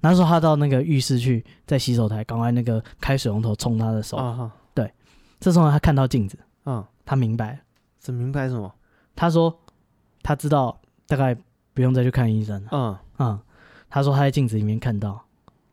[0.00, 4.92] 那时候他到那个浴室去，在洗手台赶快那个开水龙头冲他的手，对。
[5.38, 7.58] 这时候他看到镜子，嗯，他明白了，
[8.00, 8.74] 这明白什么？
[9.14, 9.56] 他说。
[10.24, 11.36] 他知道大概
[11.74, 12.68] 不用再去看医生了。
[12.72, 12.98] 嗯。
[13.18, 13.40] 嗯，
[13.88, 15.24] 他说他在镜子里面看到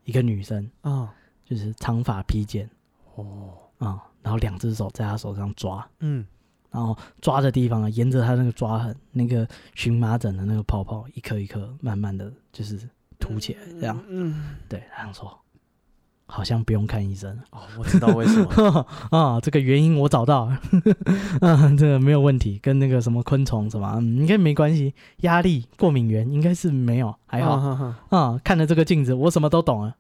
[0.04, 1.08] 一个女生，嗯，
[1.44, 2.70] 就是长发披肩，
[3.16, 6.26] 哦，啊，然后两只手在他手上抓，嗯，
[6.70, 12.80] 然后抓的地方啊，沿着他那个抓痕，那个荨麻疹的那个泡泡，一颗一颗慢慢的就是
[13.18, 15.40] 凸起来，这样，嗯，对，他想说。
[16.32, 17.36] 好像不用看医生。
[17.50, 18.86] 哦，我知道为什么。
[19.10, 20.60] 啊，这个原因我找到了，
[21.42, 29.96] 嗯， 这个没有问题，跟那个什么昆虫什么，嗯，应该没关系，压力、过敏源应该是没有，还好，啊，啊，看了这个镜子，我什么都懂了，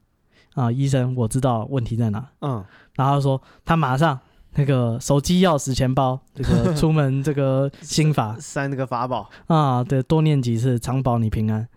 [0.53, 2.63] 啊，医生，我知道问题在哪，嗯，
[2.95, 4.19] 然后说他马上
[4.55, 9.29] 那个手机、钥匙、钱包，这个出门这个心法， 塞那个法宝。
[9.47, 11.67] 啊，对，多念几次，常保你平安。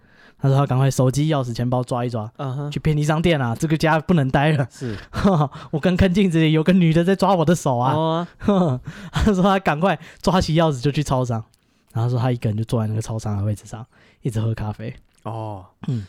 [0.42, 2.70] 他说：“他赶快手机、钥匙、钱包抓一抓，uh huh.
[2.70, 3.54] 去便利商店啊！
[3.54, 4.66] 这个家不能待了。
[4.70, 4.98] 是，
[5.70, 8.26] 我刚看镜子里有个女的在抓我的手啊。
[8.44, 8.80] Uh
[9.12, 11.44] 他说他赶快抓起钥匙就去超商，
[11.92, 13.86] 然后说他一个人就坐在那个超商的位置上，
[14.22, 14.92] 一直喝咖啡。
[15.22, 16.04] 哦，嗯。”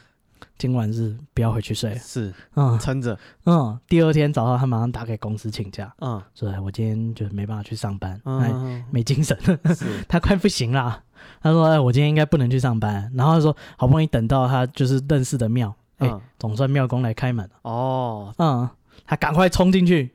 [0.57, 9.37] 今晚是不要回去睡，是，嗯，撑着，嗯，第二天早上他马上打给公司请假，嗯，说我今天就没办法去上班，嗯，没精神，
[10.07, 11.03] 他快不行了，
[11.41, 18.69] 他说，哎，我今天应该不能去上班，然后他说，好不容易等到他就是认识的庙，哎，总算庙公来开门了，哦，嗯，
[19.05, 20.11] 他赶快冲进去，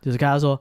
[0.00, 0.60] 就是跟他说，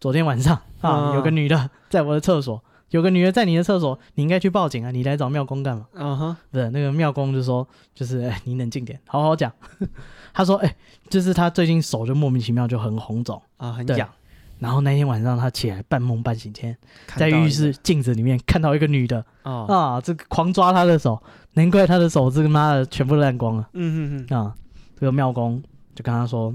[0.00, 2.62] 昨天晚上啊，有个女的 在我的厕所。
[2.90, 4.92] 有个女的在你的厕所，你应该去报警啊！
[4.92, 5.86] 你来找庙公干嘛？
[5.94, 6.36] 嗯哼、uh，huh.
[6.52, 9.52] 不是那个庙公就说，就是哎，你冷静点，好好讲。
[10.32, 10.76] 他说，哎，
[11.10, 14.08] 就是他最近手就莫名其妙就很红肿啊，很痒。
[14.58, 16.76] 然后那天晚上他起来半梦半醒间，
[17.16, 19.72] 在浴室镜子里面看到一个女的，uh.
[19.72, 21.22] 啊，这个狂抓他的手，
[21.54, 23.68] 难怪他的手这个妈的全部烂光了。
[23.72, 24.54] 嗯嗯嗯，啊，
[24.98, 25.62] 这个妙公
[25.94, 26.54] 就跟他说。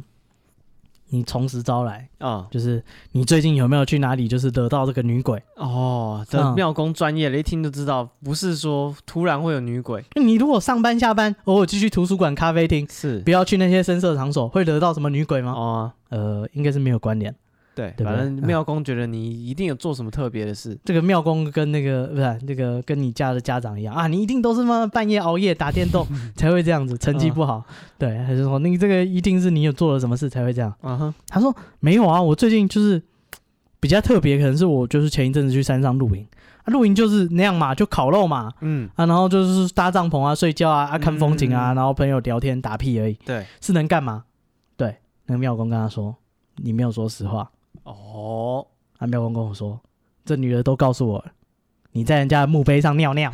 [1.14, 6.26] 你从实招来啊，就是你最近有没有去哪里，就是得到这个女鬼哦？
[6.30, 10.02] 这妙公专业的，一听就知道，不是说突然会有女鬼。
[10.16, 15.52] 你如果上班下班，偶尔继续图书馆、咖啡厅，是不要去那些深色场所，会得到什么女鬼吗？
[15.52, 17.36] 哦，呃，应该是没有关联。
[17.74, 20.78] 对，反正庙公觉得你一定有做什么特别的事。
[20.84, 26.06] 这个庙公跟那个不是那个跟你家的家长一样啊，你一定都是嘛半夜熬夜打电动
[26.36, 27.64] 才会这样子，成绩不好。
[27.98, 30.74] 对，还是说你这个一定是你有做了什么事才会这样？
[30.82, 33.02] 嗯哼，他说没有啊，我最近就是
[33.80, 36.28] 比较特别，可能是我就是前一阵子去山上露营
[36.64, 43.14] 啊，露营就是那样嘛，就烤肉嘛，嗯啊，然后就是搭帐篷啊、睡觉啊、啊看风景啊，然后朋友聊天打屁而已。
[43.26, 44.26] 对，是能干嘛？
[44.76, 46.14] 对，那个庙公跟他说，
[46.58, 47.50] 你没有说实话。
[47.84, 48.66] 哦，
[49.00, 49.80] 阿庙公跟我说，
[50.26, 51.26] 这女的都告诉我了，
[51.92, 53.32] 你在人家的墓碑上尿尿，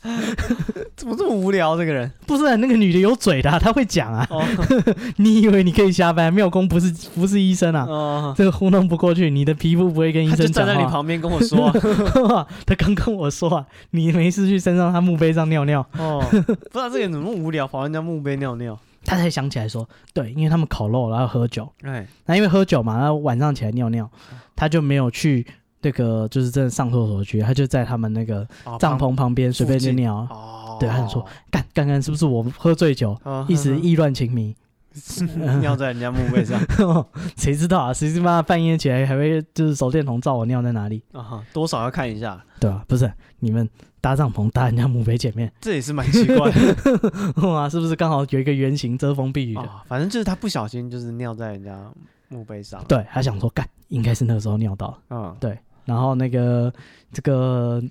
[0.96, 1.76] 怎么这么无聊？
[1.76, 4.26] 这个人不是啊那个女的有嘴的，她会讲啊。
[4.30, 4.44] 哦、
[5.16, 6.30] 你以为你可以瞎掰？
[6.30, 9.30] 庙公不是不是医生啊，哦、这个糊弄不过去。
[9.30, 15.84] 你的皮肤不会跟医生站在你旁边跟我说、啊， 他刚跟我说啊，你没事去身上他墓碑上尿尿。
[15.98, 18.78] 哦，不知道这个人怎么那么无聊，跑人家墓碑尿尿。
[19.04, 24.10] 他才想起来说，对，因为他们烤肉然后喝酒，哎，那因为喝酒嘛，然后晚上起来尿尿，
[24.56, 25.46] 他就没有去
[25.82, 28.46] 那个就是真的上厕所去，他就在他们那个
[28.78, 30.26] 帐篷旁边随便就尿。
[30.30, 33.16] 哦，对，他就说，干，刚刚是不是我喝醉酒，
[33.48, 34.56] 一时意乱情迷，
[35.60, 36.58] 尿在人家墓碑上？
[37.36, 37.92] 谁知道啊？
[37.92, 41.02] 谁他妈半夜起来还会就是手电筒照我尿在哪里？
[41.12, 42.84] 啊，多少要看一下，对吧？
[42.88, 43.68] 不是你们。
[44.04, 47.66] 搭帐篷搭人家墓碑前面，这也是蛮奇怪的 哇！
[47.66, 49.62] 是不是刚好有一个圆形遮风避雨的？
[49.62, 51.90] 哦，反正就是他不小心就是尿在人家
[52.28, 52.84] 墓碑上。
[52.86, 54.94] 对，他想说干，应该是那个时候尿到。
[55.08, 55.58] 嗯，对。
[55.86, 56.70] 然后那个
[57.14, 57.82] 这个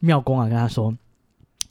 [0.00, 0.92] 庙公啊跟他说，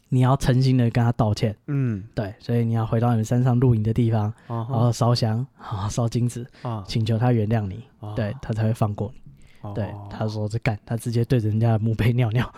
[0.08, 1.54] 你要诚心的跟他道歉。
[1.68, 2.34] 嗯，对。
[2.40, 6.48] 所以你要回到你们山上露营的地方，然后烧香，然后烧金纸，
[6.88, 7.84] 请求他原谅你，
[8.16, 9.20] 对他才会放过你。
[9.76, 12.50] 对，他说这干，他直接对着人家的墓碑尿尿。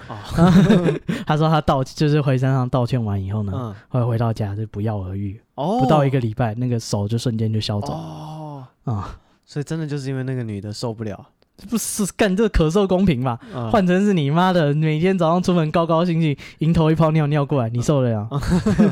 [1.25, 5.39] 他说他道，就是回山上道歉完以后呢，会回到家就不药而愈。
[5.55, 7.95] 哦不到一个礼拜，那个手就瞬间就消肿。
[7.95, 11.27] 哦，啊，所以真的就是因为那个女的受不了，
[11.69, 13.37] 不是干这咳嗽公平嘛？
[13.71, 18.29] 换成是你妈的，每天早上出门高高兴兴，迎头一泡尿尿过来，你受得了？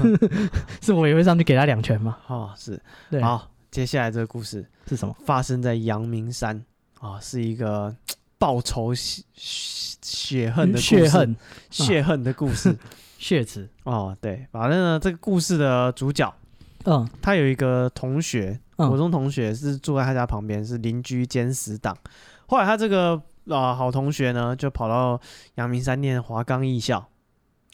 [0.81, 2.17] 是我也会上去给他两拳吗？
[2.27, 2.79] 哦，是。
[3.09, 5.15] 对好，接下来这个故事是什么？
[5.25, 6.63] 发生在阳明山。
[6.99, 7.95] 啊、哦，是一个
[8.37, 11.35] 报仇血血恨的故事，血恨
[11.69, 12.77] 血恨的故事，
[13.17, 16.33] 血池哦，对，反正呢，这个故事的主角，
[16.83, 21.97] 嗯，他有一个同学，国中同学是住在他家旁边，是邻居兼死党。
[22.47, 23.15] 后来他这个
[23.47, 25.19] 啊、呃、好同学呢，就跑到
[25.55, 27.07] 阳明山念华冈艺校。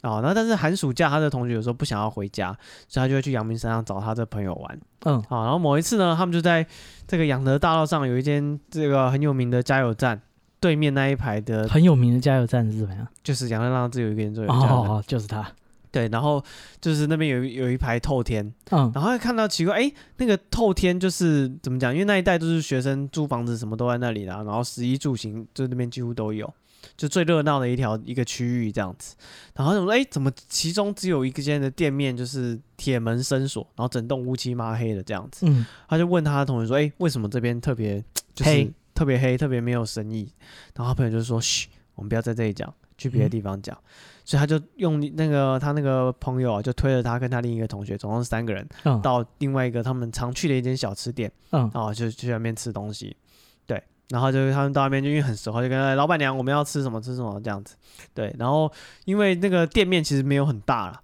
[0.05, 2.55] 哦，那但是寒暑假他的同学有时候不想要回家，
[2.87, 4.79] 所以他就会去阳明山上找他的朋友玩。
[5.05, 6.65] 嗯，好，然后某一次呢，他们就在
[7.07, 10.21] 这个仰德大道上有一间这个很有名的加油站，
[10.59, 13.07] 对面那一排的很有名的加油站是怎么样？
[13.23, 15.45] 就是养德大道只有一个人做油加油站哦，就是他。
[15.91, 16.43] 对，然后
[16.81, 21.93] 就是那边有有一排透天，嗯，然后还看到奇怪，哎，那个透天就是怎么讲？
[21.93, 26.53] 因为那一带都是学生租房子，什么都在那里啦，然后食衣住行就那边几乎都有，
[26.97, 29.15] 就最热闹的一条一个区域这样子。
[29.55, 35.45] 然后他说，哎，怎么其中只有一个间的店面就是铁门深锁，然后整栋乌漆抹黑的这样子？
[35.47, 38.03] 嗯，他就问他的同学说，哎，为什么这边特别
[38.33, 40.31] 就是黑特别黑，特别没有生意？
[40.73, 43.75] 然后他朋友就说，嘘，我们不要在这里讲，去别的地方讲。
[43.75, 43.89] 嗯
[44.27, 53.15] 所以他就用那个他那个朋友啊，就推了他跟他另一个同学，总共是三个人，嗯、到另外一个他们常去的一间小吃店，嗯，啊，就去那边吃东西，对，
[54.09, 57.75] 然后就他们到那边就因为很熟，就跟他老板娘，我们要吃什么吃什么这样子，
[58.13, 58.71] 对，然后
[59.05, 61.01] 因为那个店面其实没有很大了，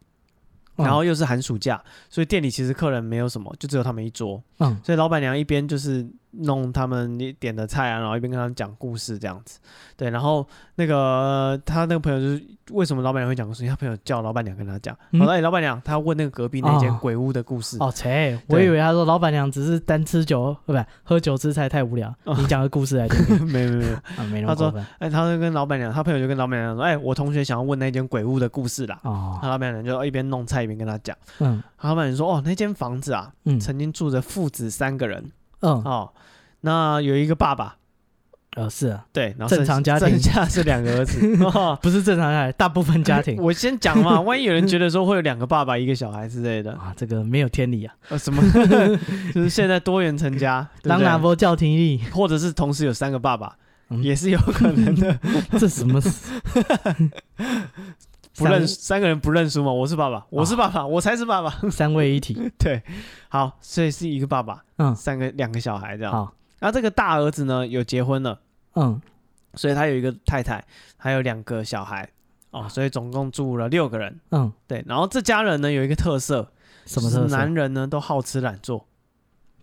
[0.76, 6.08] 然后又是寒暑假，所以店里其实客人没有什么，就只有他们一桌，嗯，所以老板娘一边就是。
[6.32, 9.60] 弄他们点的菜啊，然后一边跟他们讲故事这样子，
[9.98, 13.68] 对，然后那个他那个朋友就是为什么老板娘会讲故事？
[13.68, 17.78] 他朋友叫老板娘跟他讲，嗯、好了，哎，老板娘，他要问那个隔壁那间鬼屋的故事。
[17.80, 23.22] 哦，切，我以为他说老板娘只是单吃酒，不不，喝酒吃菜太无聊，哦、 你讲个故事来听。
[23.46, 28.98] 没没没有，没他说，哎，他就跟老板娘，他朋友就跟老板娘说，哎，我同学想要问那间鬼屋的故事啦。
[29.04, 31.16] 哦，他老板娘就一边弄菜一边跟他讲。
[31.40, 35.32] 嗯，老板娘说，哦，那间房子啊，嗯，曾经住着父子三个人。
[35.62, 36.12] 嗯，哦。
[36.64, 37.78] 那有一个爸爸，
[38.56, 41.20] 呃，是啊，对，然后正常家庭，剩下是两个儿子，
[41.82, 43.38] 不是正常家庭，大部分家庭。
[43.42, 48.44] 我先讲嘛， 万一有人觉得说会有两个爸爸一个小孩之类的啊，这个没有天理啊，呃，什么？
[49.34, 53.56] 就是现在多元成家，当拿波叫听力，或者是同时有三个爸爸，
[54.02, 55.18] 也是有可能的。
[55.58, 56.00] 这什么？
[58.42, 59.72] 不认三个人不认输吗？
[59.72, 62.50] 我是爸爸，我是爸爸，我才是爸爸， 三位一体。
[62.58, 62.82] 对，
[63.30, 66.12] 好，所以是一个爸爸，嗯，三个两个小孩这样。
[66.12, 68.40] 好那这个大儿子呢，有结婚了，
[68.76, 69.02] 嗯，
[69.56, 70.64] 所以他有一个太太，
[70.96, 72.08] 还有两个小孩，
[72.52, 74.84] 哦，所以总共住了六个人，嗯，对。
[74.88, 76.52] 然后这家人呢有一个特色，
[76.86, 77.36] 什么特色？
[77.36, 78.86] 男人呢都好吃懒做，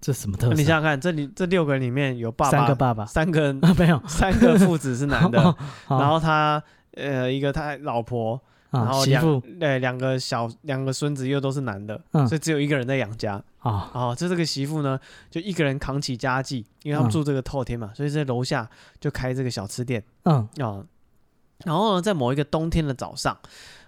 [0.01, 0.55] 这什么特色？
[0.55, 5.39] 你想想看，这里这六个人里面有爸爸，三个爸爸，三个人没有，三个父子是男的，
[5.89, 6.61] 然后他
[6.95, 8.41] 呃一个他老婆。
[8.71, 13.91] 然后两对两个小两个孙子又都是男的，所以只有一个人在养家啊。
[13.95, 14.99] 哦，就这个媳妇呢，
[15.31, 18.69] 就一个人扛起家计，因为他们住这个透天嘛，所以在楼下
[19.01, 20.03] 就开这个小吃店。
[20.25, 20.85] 嗯啊，
[21.65, 23.39] 然后呢，在某一个冬天的早上，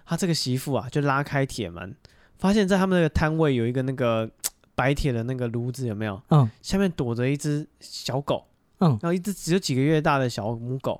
[0.05, 1.95] 他这个媳妇啊，就拉开铁门，
[2.37, 4.29] 发现在他们那个摊位有一个那个
[4.73, 6.21] 白铁的那个炉子，有没有？
[6.29, 8.45] 嗯，下面躲着一只小狗。
[8.79, 10.99] 嗯，然后一只只有几个月大的小母狗，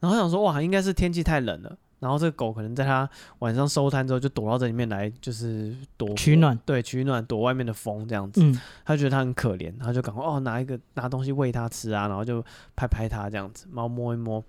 [0.00, 1.76] 然后想说哇，应该是天气太冷了。
[2.00, 3.08] 然后这个狗可能在它
[3.40, 8.40] 晚上收摊之后，就躲到这里面来，就是躲取暖，对，取暖，躲外面的风这样子。
[8.42, 12.40] 嗯，他觉得它很可怜，他就赶快哦拿一个拿东西喂它吃啊，然后就
[12.76, 14.42] 拍拍它这样子，然后摸一摸。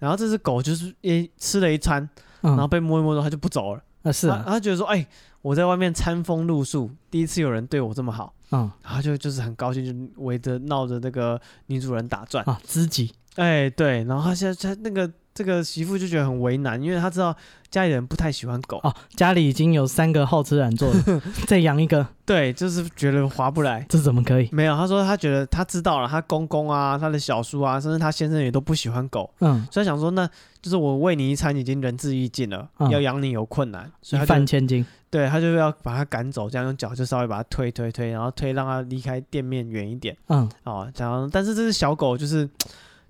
[0.00, 2.02] 然后这只狗就是诶吃了一餐，
[2.42, 3.82] 嗯、然后被摸一摸之后它就不走了。
[4.02, 5.06] 啊是啊，它觉得说哎
[5.42, 13.12] 我在外面餐风露宿，第一次有人对我这么好，嗯，然后就就是很高兴，就围着闹着那个女主人打转啊，知己。
[13.36, 15.08] 哎对，然后它现在他那个。
[15.36, 17.36] 这个媳妇就觉得很为难，因为她知道
[17.70, 18.78] 家里人不太喜欢狗。
[18.78, 24.48] 哦，家里已经有三个好吃懒做的， 再养一个，对，就是觉得划不来，这怎么可以？
[24.50, 30.26] 没有，她说她觉得她知道了，她公公啊，她的小叔啊，甚至她先生也都不喜欢狗，嗯，所以想说，那
[30.62, 42.48] 就是我喂你一餐已经仁至义尽了，嗯、要养你有困难，所以他一饭千金，对他就要把他赶走，这样用脚就稍微把他推推推，然后推让他离开店面远一点，嗯，哦，这样，但是这只小狗就是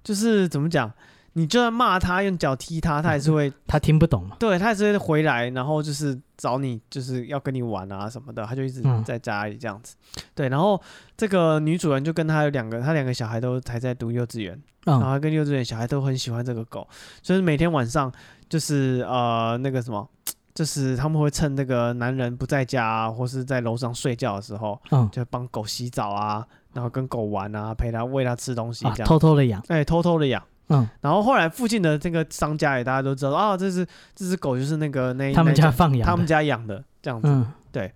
[0.02, 0.90] 就是怎么讲？
[1.38, 4.36] 你就算骂他，用脚踢他，他还是会， 他听不懂嘛。
[4.38, 9.94] 对，他还是会回来，然后就是找你，就是要跟你玩啊什么的，他就一直在家里这样子。
[10.16, 10.80] 嗯、对，然后
[11.14, 16.88] 这个女主人就跟他有两个，他两个小孩都还在读幼稚园，嗯、然后跟幼稚园小孩都很喜欢这个狗，
[17.22, 18.10] 所以每天晚上
[18.48, 20.08] 就是呃那个什么，
[20.54, 30.42] 就是他们会趁那个男人不在家啊，或是在楼上睡觉的时候，嗯、就帮狗洗澡啊，然后跟狗玩啊，陪它喂它吃东西这样，啊、偷偷的养，哎，偷偷的养。
[30.68, 37.92] 嗯，然后后来附近的这个商家也大家都知道啊，这是这只狗就是那个那他们家放养，他们家养的这样子，嗯、对。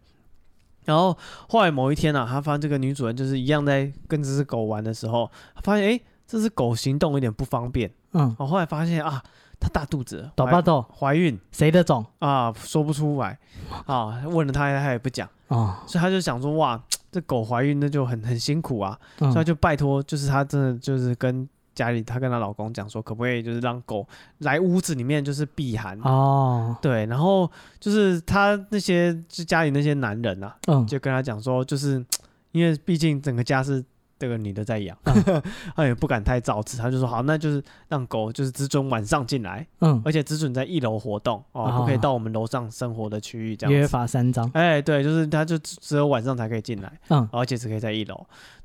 [0.85, 1.17] 然后
[1.49, 5.31] 后来某一天呢、啊，他发现这个女主人就是一样在跟这只狗玩的时候，
[5.63, 9.23] 发现哎，这只狗行动有点不方便，嗯，我后来发现啊，
[9.59, 12.05] 它大肚子，宝宝豆怀孕，谁的种？
[12.21, 12.53] 啊？
[12.57, 13.39] 说不出来。
[13.87, 15.29] 啊，问了他他也不讲。
[15.49, 16.81] 啊，所以他就想说哇，
[17.11, 21.49] 这狗怀孕那就很很辛苦啊，嗯、所以他就拜托，就是他真的就是跟。
[21.81, 24.07] 家里，她跟她老公讲说，可不可以就是让狗
[24.39, 25.99] 来屋子里面就是避寒？
[26.03, 32.05] 哦，对，然后就是她那些就家里那些男人啊，嗯，就跟他讲说，就是
[32.53, 33.83] 因为毕竟整个家是
[34.21, 34.95] 这个女的在养，
[35.75, 43.73] 他也不敢太造次，他就说好，那就是让狗就是只准晚上进来，嗯，而且只准在一楼活动哦，不可以到我们楼上生活的区域这样。
[43.73, 44.49] 约法三章。
[44.53, 48.15] 哎，对，就是他就只有晚上才可以进来，嗯，而且只可以在一楼。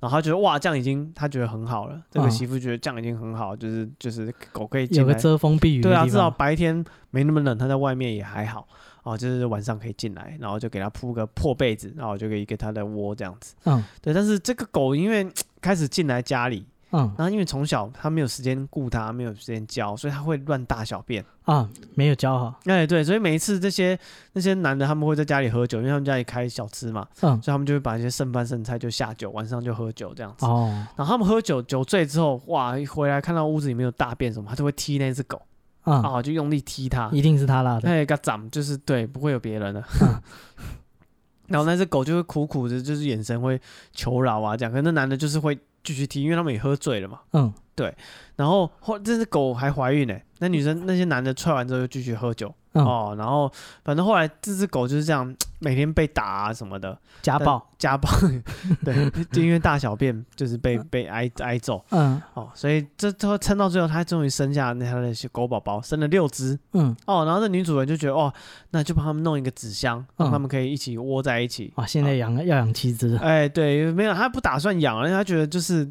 [0.01, 5.81] 然后他觉得哇，这样已经他觉得很好了，这个媳妇觉得这样已经很好，就是就是狗可以进来，有个遮风避雨。
[5.81, 8.67] 对啊，至少白天没那么冷，他在外面也还好。
[9.05, 13.53] 哦，就是晚上可以进来，然后就给它铺个破被子，然后就可以给它的窝这样子。
[13.65, 14.11] 嗯，对。
[14.11, 15.31] 但是这个狗因为
[15.61, 22.59] 开始进来家里，嗯，然后因为从小它没有时间顾它，没有时间教，所以它会乱大小便啊，没有教好。
[22.65, 23.95] 哎，对，所以每一次这些
[24.33, 30.47] 那些男的他们会在家里喝酒，因为他们家里开小吃嘛，嗯，所以他们就会把一些剩饭剩菜就下酒，晚上就喝酒这样子。
[30.47, 35.39] 哦，然后他们喝酒酒醉之后，哇，一回来看到屋子里面有大便什么，他就会踢那只狗。
[35.85, 37.87] 啊、哦，就用力踢他，一定是他拉的。
[37.87, 39.83] 哎，个掌就是对，不会有别人的。
[40.01, 40.21] 嗯、
[41.47, 43.59] 然后那只狗就会苦苦的，就是眼神会
[43.91, 44.71] 求饶啊，这样。
[44.71, 47.19] 可是那男的就是会继续踢，因为他们也喝醉了嘛。
[47.33, 47.95] 嗯，对。
[48.35, 52.53] 然后后这只狗还怀孕呢，那女生那些男的踹完之后就继续喝酒。
[52.75, 53.51] 嗯、哦，然后
[53.83, 57.65] 反正后来这只狗就是这样，每天被打啊什么的，家暴。
[57.77, 58.09] 家暴，
[58.83, 68.33] 对，就因为大小便就是被被挨挨揍，嗯，哦，所以这这撑到最后，他终于生下那他的狗宝宝，生了六只，嗯，哦，然后这女主人就觉得哦，
[68.71, 71.71] 那就帮他们弄一个纸箱，让他们可以一起窝在一起。
[71.75, 75.87] 哇，现在养要养七只，哎，对，没有，他不打算养，因为他觉得就是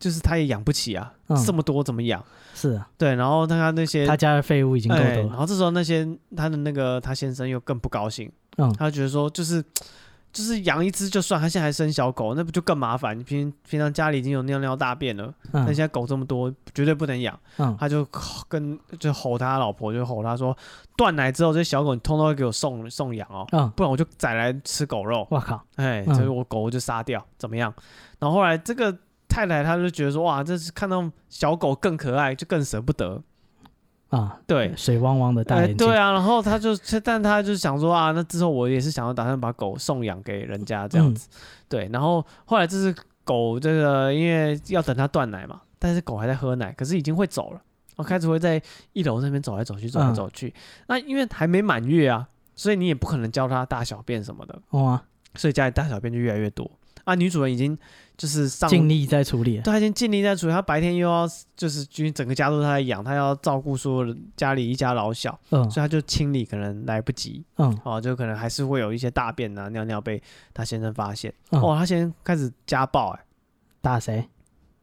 [0.00, 1.12] 就是他也养不起啊，
[1.46, 2.24] 这么多怎么养？
[2.54, 9.62] 是啊，对，然后他那些他家的废物已经够多了，然后这时候那些他的那个他先生又更不高兴，嗯，他觉得说就是
[10.32, 13.18] 就是养一只就算，他现在还生小狗，那不就更麻烦？
[13.18, 17.38] 你平平常家里已经有尿尿大便了，那现在狗这么多，绝对不能养。
[17.58, 18.06] 嗯，他就
[18.48, 20.56] 跟就吼他老婆，就吼他说，
[20.96, 25.26] 断奶之后这些小狗你通通要给我送送养哦，嗯，不然我就宰来吃狗肉。
[25.30, 27.72] 我靠，哎，所以我狗就杀掉，怎么样？
[28.18, 28.96] 然后后来这个。
[29.30, 33.22] 太太，她就觉得说，哇，这是看到小狗更可爱，就更舍不得
[34.08, 34.40] 啊。
[34.46, 35.76] 对，水汪汪的大眼睛。
[35.76, 41.28] 对啊，然后她就，但她就想说啊，那之后我也是想要打算把狗送养给人家这样子。
[41.30, 41.36] 嗯、
[41.68, 47.62] 对，然后后来这只狗，这个因为要等它断奶嘛，但是狗还在喝奶，可是已经会走了。
[47.96, 48.60] 我开始会在
[48.94, 50.48] 一楼那边走来走去，走来走去。
[50.48, 50.52] 嗯、
[50.88, 52.26] 那因为还没满月啊，
[52.56, 54.58] 所以你也不可能教它大小便什么的。
[54.70, 55.02] 哇，
[55.34, 56.70] 所以家里大小便就越来越多。
[57.04, 57.76] 啊，女主人已经
[58.20, 60.52] 就是上尽力在处理，对，他已经尽力在处理。
[60.52, 71.32] 他白天又要就是，因为整个家都他在养，他要照顾所有家里一家老小，嗯，所以他就清理可能来不及，嗯，哦，就可能还是会有一些大便啊、尿尿被他先生发现。
[71.48, 73.24] 嗯、哦，他先生开始家暴、欸，哎，
[73.80, 74.28] 打谁？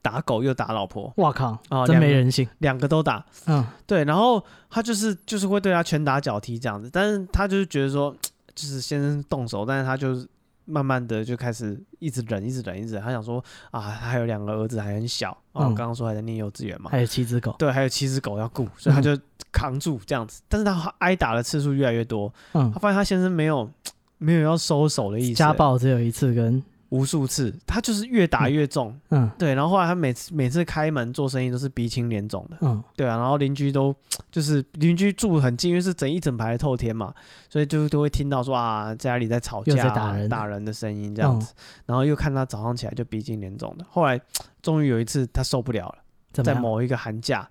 [0.02, 1.14] 打狗又打老婆。
[1.18, 1.56] 哇靠！
[1.70, 3.24] 哦，真没人性，两个都打。
[3.46, 8.16] 嗯，对，然后他就是就是会对他拳打脚踢这样子，但是他就是觉得说，
[8.56, 10.28] 就是先生动手，但是他就是。
[10.68, 13.02] 慢慢的就开始一直忍，一直忍，一直忍。
[13.02, 19.18] 他想说啊，他还有两个儿子还很小，哦，我刚刚说还在念幼稚园嘛，还有七只狗，对，还有七只狗要顾，所以他就
[19.52, 20.42] 扛住这样子。
[20.48, 23.68] 但是他挨打的次数越来越多，嗯，他发现他先生没有
[24.18, 26.62] 没有要收手的意思，家暴只有一次跟。
[26.90, 29.32] 无数次，他就是越打越重，嗯，嗯。
[29.38, 33.94] 对，然后后来他每次每次开门做生意都是鼻青脸肿的，嗯，对啊，然后邻居都
[34.32, 37.14] 就是邻居住很近，因为是整一整排的透天嘛，
[37.50, 44.20] 所以就都会听到说啊家里在吵架、在打人、打人的声音这样子，嗯、然后又看他早上起来就鼻青脸肿的，后来
[44.62, 47.50] 终于有一次他受不了了，在某一个寒假，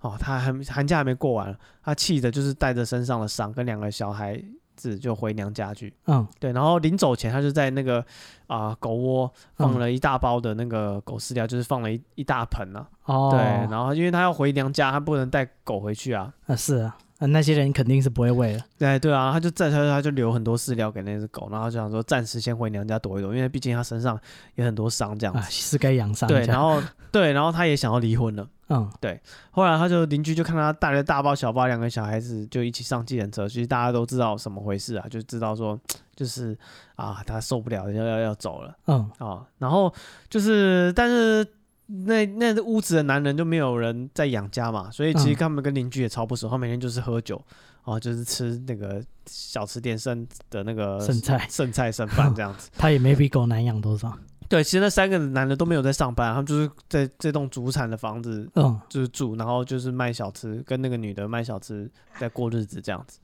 [0.00, 4.40] 哦，他还寒假还没过完，他气的就是带着身上的伤跟两个小孩。
[4.76, 8.00] 子就回娘家去，嗯，对，然后临走前，他就在那个
[8.46, 24.20] 啊、呃、狗窝放了一大包的那个狗饲料，嗯、就是放了一一大盆啊，哦，对，然后因为他要回娘家，他不能带狗回去啊，啊是啊，那些人肯定是不会喂了，对对啊，他就在他他就留很多饲料给那只狗，然后就想说暂时先回娘家躲一躲，因为毕竟他身上
[24.56, 28.46] 有很多伤这样子，啊、是该养伤，对，然后对，然后他也想要离婚了。
[28.68, 29.20] 嗯，对。
[29.50, 35.78] 后来他就邻居就看他带了大包小包两个小孩子就一起上计程车，其实大家都知道什么回事啊，就知道说
[36.14, 36.56] 就是
[36.96, 38.76] 啊他受不了要要要走了。
[38.86, 39.92] 嗯啊，然后
[40.28, 41.46] 就是但是
[41.86, 47.40] 那那屋子的男人就没有人在养家嘛，所以其实他们跟邻居也超不熟，他每天就是喝酒
[47.84, 52.68] 哦，就是吃那个小吃店剩的那个剩菜剩菜剩饭这样子。
[52.76, 54.12] 他也没比狗难养多少。
[54.48, 63.18] 对，其实那三个男的都没有在上班，他们就是在这栋祖产的房子，嗯，就是住，然后就是卖小吃，跟那个女的卖小吃，在过日子这样子。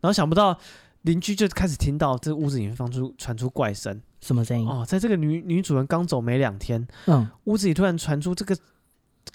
[0.00, 0.58] 然后想不到
[1.02, 4.68] 邻居就开始听到这屋子里面放出传出怪声，什么声音？
[4.68, 8.56] 哦，在这个女女主人刚走没两天，嗯，屋子里突然传出这个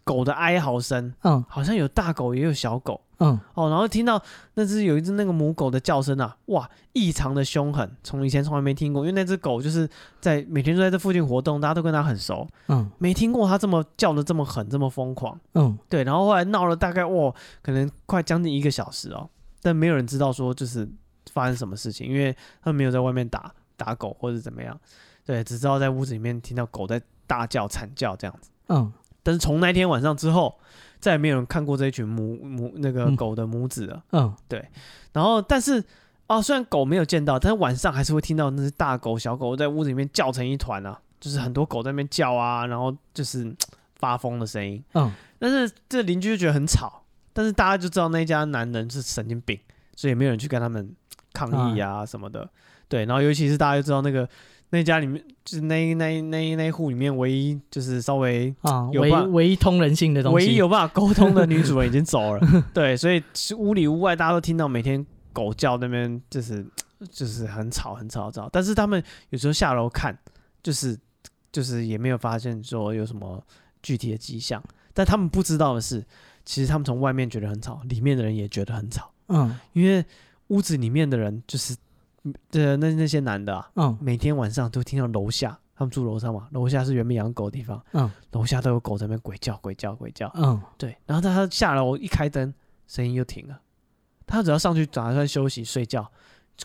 [0.04, 4.22] 狗的哀嚎声，嗯，好像有大狗也有小狗，嗯，哦，然后听到
[4.56, 9.88] 那只有一只那个母狗的叫声啊，哇，异常的凶狠，从以前从来没听过，因为那只狗就是
[10.20, 19.30] 在每天都在这附近活动，大家都跟它很熟，嗯，没听过它这么叫的这么狠，这么疯狂，嗯，对，然后后来闹了大概哇，可能快将近一个小时哦，
[19.62, 20.89] 但没有人知道说就是
[21.32, 24.78] 发生什么事情，因为他们没有在外面打打狗或者怎么样，
[25.26, 28.91] 对，只知道在屋子里面听到狗在大叫惨叫这样子，嗯，
[29.24, 30.58] 但是从那天晚上之后。
[31.02, 34.04] 再也没有人看过这一群母母那个狗的母子了。
[34.12, 34.64] 嗯，对。
[35.14, 35.84] 然后，但是
[36.28, 43.52] 啊，虽然狗没有见到，但是晚上还是会听到那只大狗、小狗在屋子里面叫成一团啊，就是很多狗在那边叫啊，然后就是
[43.96, 44.84] 发疯的声音。
[44.94, 47.02] 嗯，但是这邻居就觉得很吵，
[47.34, 49.60] 但是大家就知道那家男人是神经病，
[49.96, 50.96] 所以也没有人去跟他们
[51.34, 52.48] 抗议啊什么的。
[52.88, 54.30] 对，然后尤其是大家就知道那个。
[54.74, 62.42] 那家里面就是那那那那户里面唯一就是稍微啊，唯唯一通人性的东西，唯一有办法沟通的女主人已经走了。
[62.74, 63.22] 对，所以
[63.58, 66.66] 屋里屋外大家都听到每天狗叫那边就是
[67.10, 68.48] 就是很吵很吵吵。
[68.50, 70.18] 但是他们有时候下楼看，
[70.64, 70.98] 就是
[71.52, 73.44] 就是也没有发现说有什么
[73.84, 74.64] 具体的迹象。
[74.94, 76.02] 但他们不知道的是，
[76.46, 79.12] 其实他们从外面觉得很吵，里面的人也觉得很吵。
[79.28, 80.06] 嗯，因为
[80.48, 81.76] 屋子里面的人就是。
[82.50, 92.54] 这那那些男的啊，嗯，每天晚上都听到楼下，他们住楼上嘛，楼下是原本养狗的地方，嗯，楼下都有狗在那边鬼叫鬼叫鬼叫，嗯，对，然后他下楼一开灯，
[92.88, 93.60] 声音又停了，
[94.28, 96.12] 他只要上去打算休息睡觉，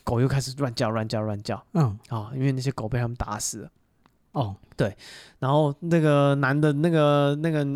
[0.05, 3.71] 狗又开始乱叫乱叫乱叫，嗯，啊，因为那些狗被他们打死了，
[4.33, 4.95] 哦，对，
[5.39, 7.67] 然后那个男的那个那个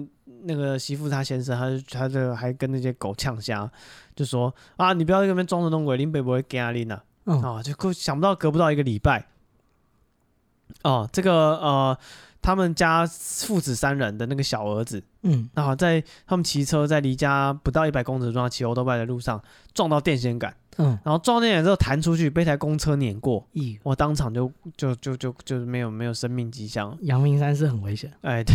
[0.42, 3.70] 那个媳妇他先生，他他这个还跟那些狗呛虾，
[4.14, 7.00] 就说啊，你不要在那边装神弄鬼，林北不会惊你呢。
[7.24, 9.26] 哦，就想不到隔不到一个礼拜，
[10.82, 11.98] 哦，这个呃，
[12.42, 19.40] 他们家父子三人的那个小儿子，嗯，啊，在他们骑车在离家不到一百公尺的地方骑欧兜拜的路上
[19.74, 26.96] 撞到电线杆，嗯，然后撞电线杆之后弹出去被台公车碾过，咦，我当场就就就就就没有没有生命迹象。
[27.02, 28.54] 阳明山是很危险，哎，对，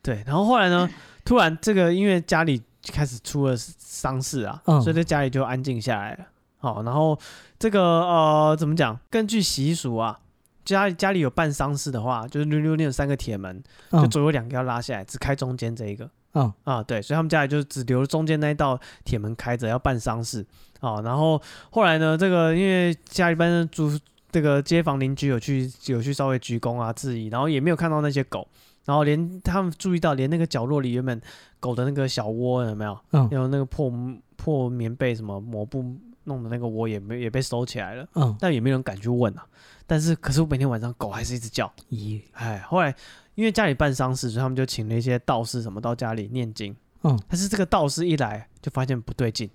[0.00, 0.88] 对，然后后来呢，
[1.24, 6.26] 突然这个因为家里开始出了丧事啊，嗯，所以在家里就安静下来了。
[6.62, 7.18] 好，然后
[7.58, 8.96] 这个呃，怎么讲？
[9.10, 10.20] 根据习俗啊，
[10.64, 13.60] 家家里有办丧事的话，就是六六六三个铁门，
[13.90, 16.08] 就左右两个要拉下来，只开中间这一个。
[16.34, 20.46] 嗯啊，对，所以他们家里就只留中间那一道铁门开着，要办丧事。
[20.78, 23.98] 啊，然后后来呢，这个因为家里边住
[24.30, 28.46] 这个街坊邻居有去有去稍微鞠躬啊致意，然后也没有看到那些狗，
[28.84, 31.20] 然后连他们注意到连那个角落里原本
[31.58, 32.96] 狗的那个小窝有没有？
[33.10, 33.92] 嗯，有那个破
[34.36, 35.84] 破棉被什么抹布。
[36.24, 39.46] 弄的那个窝也没也被收起来了，嗯，但也没人敢去问啊。
[39.86, 42.94] 但是，可是我每天晚上狗还是一直叫，咦，哎，后来
[43.34, 49.50] 因为家里办丧事，所以他们就请了一些道士什么到家里念经，嗯，但是这个道士一来就发现不对劲，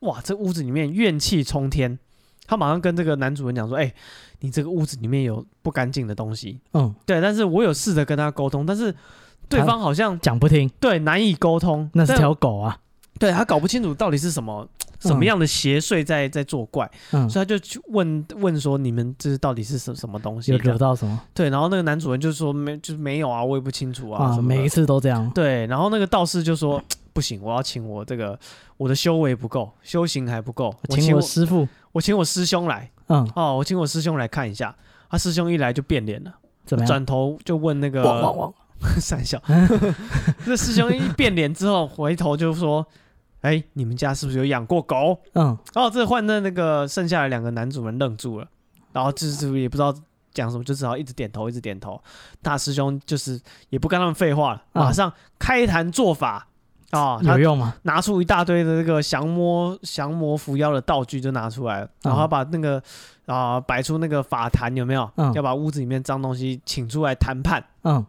[0.00, 1.98] 哇，这屋子里面怨气冲天，
[2.46, 3.92] 他马上跟这个男主人讲说，哎，
[4.40, 8.94] 你这个屋子里面有不干净的东西，嗯，对，但是我有试着跟他沟通，但是
[9.48, 12.78] 对方好像讲不听，对，难以沟通，那是条狗啊，
[13.18, 14.66] 对，他搞不清楚到底是什么。
[15.00, 20.52] 什么样的邪祟在在作怪，嗯、所以他就去问问说：“你们这到底是什什么东西？
[20.52, 24.26] 有惹到什么？”对，然后那个男主人就说：“没，就是没有啊，我也不清楚啊。
[24.26, 25.28] 啊”每一次都这样。
[25.34, 26.80] 对，然后那个道士就说
[27.12, 28.38] ：“不行，我要请我这个
[28.76, 32.88] 我的修为不够，修行还不够，我请我师傅，我请我师兄来。
[33.08, 34.72] 嗯，哦，我请我师兄来看一下。
[35.10, 36.32] 他师兄一来就变脸了，
[36.64, 36.86] 怎么样？
[36.86, 38.54] 转头就问那个汪汪汪
[39.00, 39.42] 三小，
[40.46, 42.86] 这师兄一变脸之后，回头就说。”
[43.42, 45.18] 哎、欸，你们家是不是有养过狗？
[45.34, 48.46] 嗯，然后这换的那个剩下的两个男主人愣住了，
[48.92, 49.92] 然后就是也不知道
[50.32, 52.00] 讲什么，就只好一直点头，一直点头。
[52.40, 56.46] 大师兄就是也不跟他们废话了，马上开坛做法
[56.90, 57.74] 啊，有用吗？
[57.82, 62.80] 拿出一大堆的那个降魔降魔伏妖的道具就拿出来了，然后把那个
[63.26, 65.10] 啊摆出那个法坛有没有？
[65.16, 67.64] 嗯，要把屋子里面脏东西请出来谈判。
[67.82, 68.06] 嗯，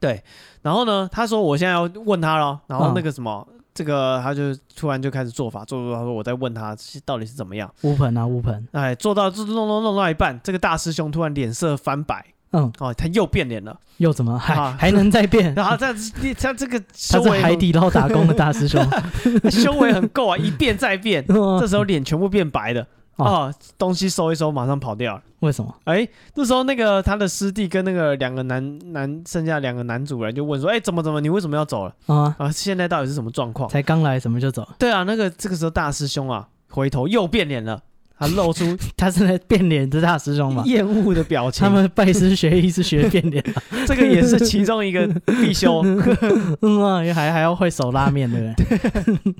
[0.00, 0.24] 对。
[0.62, 3.46] 然后呢，他说我现在要问他了，然后那个什么。
[3.76, 6.74] 这个他就突然就开始做法，做做他说我在问他
[7.04, 7.70] 到底是怎么样。
[7.82, 14.38] 乌盆啊乌盆，哎，做到弄弄弄到一半，这个大师兄突然脸色翻白，嗯，哦，他又变脸了，又怎么？
[14.38, 15.52] 还、啊、还能再变？
[15.54, 15.86] 然后这
[16.34, 18.82] 他这个修为海底捞打工的大师兄，
[19.50, 21.22] 修为很够啊，一变再变，
[21.60, 22.86] 这时候脸全部变白了。
[23.16, 25.22] 哦，东西收一收，马上跑掉了。
[25.40, 25.74] 为什么？
[25.84, 31.20] 哎，那时候那个他的师弟跟那个两个男男剩下两个男主人就问说：“哎，怎么怎么？
[31.20, 31.94] 你为什么要走了？
[32.06, 32.50] 啊啊！
[32.50, 33.68] 现在到底是什么状况？
[33.68, 37.82] 才刚来，怎么就走？”对啊，那个这个时候大师兄啊，回头又变脸了。
[38.18, 38.64] 他露出
[38.96, 41.62] 他是在变脸的大师兄嘛，厌恶的表情。
[41.62, 43.44] 他们拜师学艺是学变脸，
[43.86, 45.82] 这个也是其中一个必修。
[46.62, 49.34] 嗯啊，还还要会手拉面，对不对？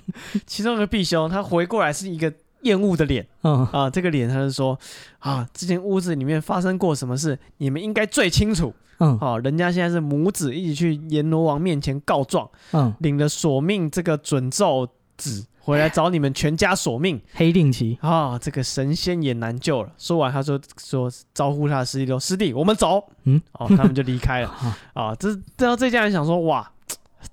[0.46, 2.30] 其中一个必修，他回过来是一个
[2.66, 3.26] 厌恶的脸。
[3.42, 4.78] 嗯啊，这个脸他就说
[5.20, 8.74] 啊，之前屋子里面发生过什么事，你们应该最清楚。
[8.98, 15.44] 嗯，好，人家现在是母子一起去阎罗王面前告状，嗯，领了索命这个准咒纸。
[15.58, 18.38] 回来找你们全家索命，黑令旗啊！
[18.38, 19.90] 这个神仙也难救了。
[19.98, 24.54] 说完，他说说招呼他的师弟说：“师弟，我们走。”嗯，哦，他们就离开了。
[24.94, 26.70] 啊，这这这家人想说：“哇，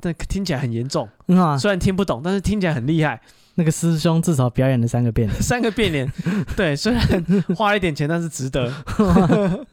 [0.02, 1.08] 这听起来很严重。
[1.28, 3.22] 嗯啊，虽然听不懂，但是听起来很厉害。
[3.56, 6.12] 那个师兄至少表演了三个变脸，三个变脸。
[6.56, 7.01] 对，虽然
[7.56, 8.72] 花了一点钱，但是值得。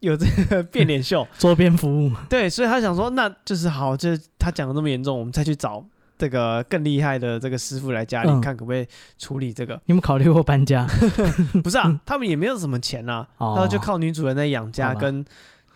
[0.00, 2.12] 有这个变脸秀， 周边服务。
[2.28, 5.84] 对，所以他想说，那就是好，就是他讲的那么严重，我们再去找。
[6.16, 8.86] 这个更厉害的这个师傅来家里、嗯、看可不可以
[9.18, 9.78] 处理这个？
[9.86, 10.86] 你们考虑过搬家？
[11.64, 15.24] 不是啊，他们也没有什么钱啊，然后、哦、就靠女主人在养家，跟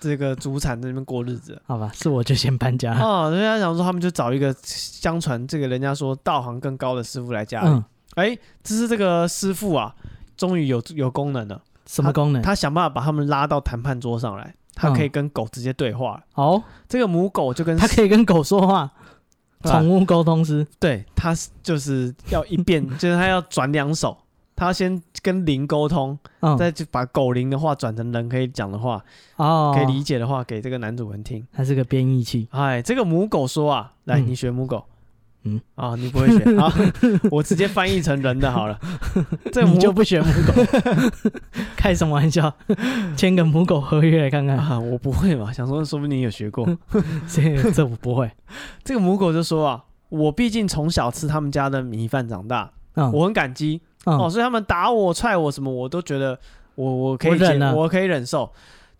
[0.01, 1.61] 这个祖产在那边过日子。
[1.66, 2.92] 好吧，是我就先搬家。
[2.99, 7.82] 哦，人家想说他们就找一个相传这个人家说道行更高的师傅来家里。
[8.14, 9.94] 哎、嗯，这是这个师傅啊，
[10.36, 11.61] 终于有有功能了。
[11.86, 12.42] 什么功能？
[12.42, 16.22] 他，他想办法把他们拉到谈判桌上来，他可以跟狗直接对话。
[16.34, 18.90] 哦，这个母狗就跟他可以跟狗说话。
[19.64, 21.34] 宠物沟通师，对，他
[21.64, 24.16] 就是要一变， 就是他要转两手，
[24.59, 29.00] 他先跟灵沟通，嗯、再就把狗灵的话转成人可以讲的话，
[29.36, 31.46] 哦，可以理解的话给这个男主人听。
[31.52, 32.48] 它是个编译器。
[32.50, 34.78] 哎，这个母狗说啊，来，你学母狗。
[34.78, 34.82] 嗯
[35.44, 36.70] 嗯啊，你不会学， 好，
[37.30, 38.76] 我直接翻译成人的好了。
[39.52, 40.52] 这你就不学母狗？
[41.76, 42.52] 开什么玩笑？
[43.16, 44.76] 签个母狗合约来看看啊！
[44.80, 46.68] 我不会嘛，想说说不定你有学过。
[47.28, 48.28] 这这我不会。
[48.82, 53.80] 这个母狗就说啊，我毕竟从小吃他们家的米饭长大，嗯，我很感激
[54.16, 56.38] 哦，所以他们打我、踹我什么，我都觉得
[56.74, 58.50] 我我可以忍，我可以忍受。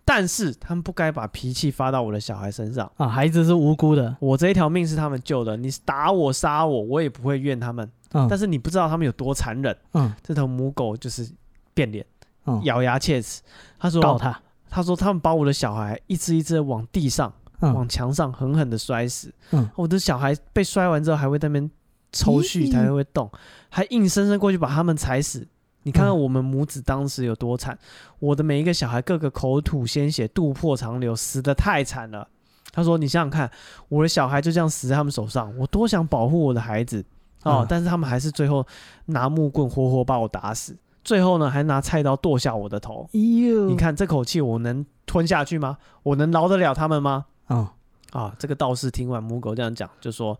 [0.05, 3.07] 但是他们不该把脾气发到我的小孩身上啊！
[3.07, 5.55] 孩子是无辜的，我这一条命是他们救的。
[5.55, 7.87] 你打我杀我，我也不会怨他们。
[8.13, 9.77] 嗯，但是你不知道他们有多残忍。
[9.93, 11.29] 嗯，这头母狗就是
[11.75, 12.03] 变脸，
[12.47, 13.43] 嗯，咬牙切齿。
[13.77, 19.31] 他说告他，他说他们把我的小孩一只一只往地上、嗯、往墙上狠狠的摔死。
[19.51, 21.69] 嗯，我的小孩被摔完之后还会在那边
[22.11, 23.29] 抽搐，才会会动，
[23.69, 25.47] 还硬生生过去把他们踩死。
[25.83, 27.77] 你看看我们母子当时有多惨，
[28.19, 32.27] 我的每一个小孩个个口吐鲜血，肚破肠流，死的太惨了。
[32.71, 33.49] 他说：“你想想看，
[33.87, 37.03] 我的小孩就这样死在他们手上，我多想保护我的孩子
[37.43, 38.65] 哦，但是他们还是最后
[39.05, 43.09] 拿木棍活活把我打死，最后呢还拿菜刀剁下我的头。
[43.11, 45.77] 你看这口气我能吞下去吗？
[46.03, 47.73] 我能饶得了他们吗？”啊
[48.11, 48.35] 啊！
[48.37, 50.39] 这个道士听完母狗这样讲，就说：“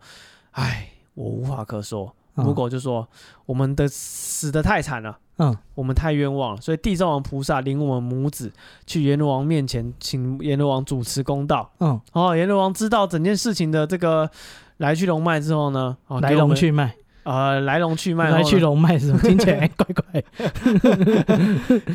[0.52, 0.88] 唉，
[1.20, 3.06] 我无话可说。”母狗就说
[3.44, 8.52] ：“我们的死得太惨了。”嗯，我们太冤枉了，所以地藏王菩萨领我们母子
[8.86, 11.70] 去阎罗王面前，请阎罗王主持公道。
[11.80, 14.30] 嗯，哦，阎罗王知道整件事情的这个
[14.78, 16.94] 来去龙脉之后呢，哦，来龙去脉，
[17.24, 19.18] 呃，来龙去脉，来去龙脉是什么？
[19.20, 20.22] 听起来怪怪。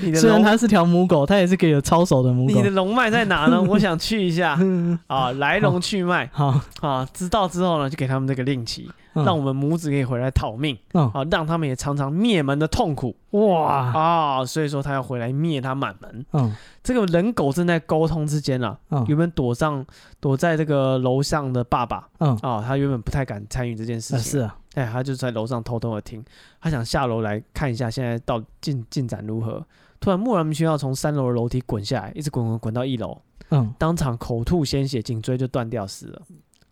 [0.15, 2.53] 虽然它是条母狗，它也是个有操守的母狗。
[2.53, 3.61] 你的龙脉在哪呢？
[3.69, 4.59] 我想去一下。
[5.07, 8.89] 啊，来龙去脉，好啊，知道之后呢，就给他们这个令旗。
[9.23, 13.91] 让我们母子可以回来讨命，嗯、啊，让他们也尝尝灭门的痛苦，哇。
[13.93, 14.45] 啊！
[14.45, 16.25] 所以说他要回来灭他满门。
[16.33, 16.53] 嗯，
[16.83, 19.85] 这个人狗正在沟通之间啊，嗯、原本躲上
[20.19, 22.37] 躲在这个楼上的爸爸，嗯。
[22.41, 26.21] 啊，他原本不太敢参与这件事情，是啊，哎，他就在楼上偷偷的听，
[26.59, 29.65] 他想下楼来看一下现在到进进展如何。
[30.01, 33.17] 突然莫名其妙从三楼的楼梯滚下来，一直滚滚滚到一楼，
[33.49, 36.21] 嗯，当场口吐鲜血，颈椎就断掉死了，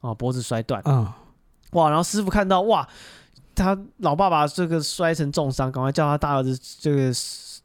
[0.02, 1.08] 啊，脖子摔断，嗯。
[1.74, 1.90] 哇！
[1.90, 2.88] 然后师傅看到哇，
[3.56, 7.12] 他老爸爸这个摔成重伤，赶快叫他大儿子这个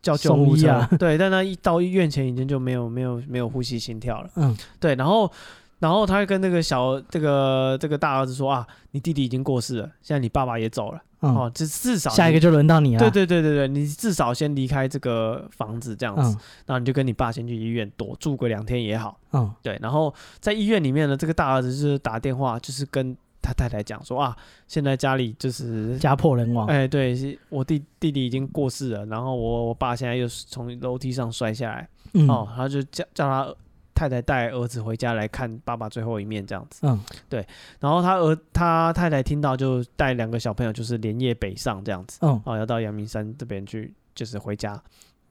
[0.02, 0.68] 叫救护车。
[0.68, 4.28] 啊、对，但他一到医院前已经就没有没有没有呼吸心跳了。
[4.36, 4.94] 嗯，对。
[4.96, 5.30] 然后
[5.78, 11.00] 然后他会跟那个小这个这个大儿子说啊，你弟弟已经过世了，现在你爸爸也走了。
[11.20, 13.00] 嗯、哦，这至少下一个就轮到你了。
[13.00, 19.18] 对对对对对，你至少先离开这个房子这样子，嗯、然后你就跟你爸先去医院躲住个两天也好。
[19.32, 19.76] 嗯，对。
[19.82, 23.16] 然后在医院里面呢，这个大儿子就是打电话，就是跟。
[23.41, 24.36] 他太太讲说啊，
[24.66, 26.66] 现在家里就是家破人亡。
[26.66, 33.55] 哎，对，我弟弟弟已经过世了，然后我我爸现在又从楼梯上摔下来，嗯、哦，他就叫叫他
[33.95, 36.86] 太太带儿子回家来看爸爸最后一面，这样子。
[36.86, 37.47] 嗯，对。
[37.80, 42.18] 然后他儿他太太听到就带两个小朋友，就是连夜北上这样子。
[42.22, 44.80] 嗯，哦，要到阳明山这边去，就是回家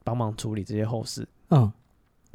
[0.03, 1.27] 帮忙处理这些后事。
[1.49, 1.71] 嗯。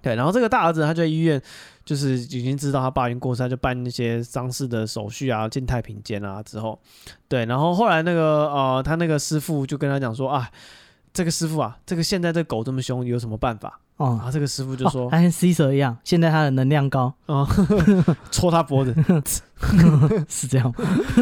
[0.02, 1.40] 对，然后这个大儿子他就在医院，
[1.84, 6.78] 就是已经知道他爸已经过世，他就办那些丧事的手续啊，进太平间啊之后，
[7.28, 10.50] 对，然后后来那个呃，他那个师傅就跟他讲说啊，
[11.14, 13.78] 这个师傅啊，这个现在这狗这么凶，有什么办法？
[13.98, 17.46] 哦，然后这个师傅就说，他跟 C 蛇一样，现在他的能量高，哦，
[18.32, 18.92] 戳他脖子，
[20.28, 20.74] 是这样？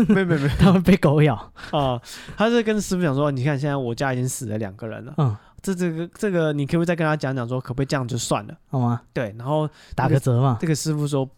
[0.08, 1.34] 没没没，他会被狗咬
[1.72, 2.00] 啊。
[2.36, 9.02] 他是跟师傅讲说，你看现在我家已经死了两个人了，嗯，这这个这个，你可不可以再跟他讲讲说，可不可以这样就算了，好吗？
[9.12, 10.58] 对，然后打个折嘛。
[10.60, 11.28] 这个师傅说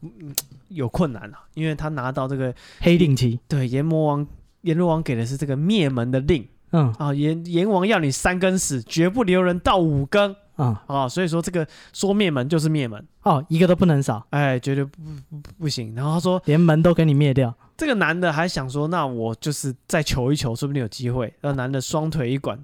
[0.68, 4.26] 有困难了，因为他拿到这个黑令旗，对，阎魔王
[4.62, 6.46] 阎罗王给的是这个灭门的令。
[6.74, 10.34] 嗯啊，阎阎王要你三更死，绝不留人到五更。
[10.56, 15.00] 嗯啊，所以说这个说灭门就是灭门哦，一个都不能少，哎，绝对不
[15.30, 15.94] 不不行。
[15.94, 17.54] 然后他说连门都给你灭掉。
[17.76, 21.32] 这个男的还想说，那我就是再求一求，说不定有机会。
[21.40, 22.58] 那男的双腿一软，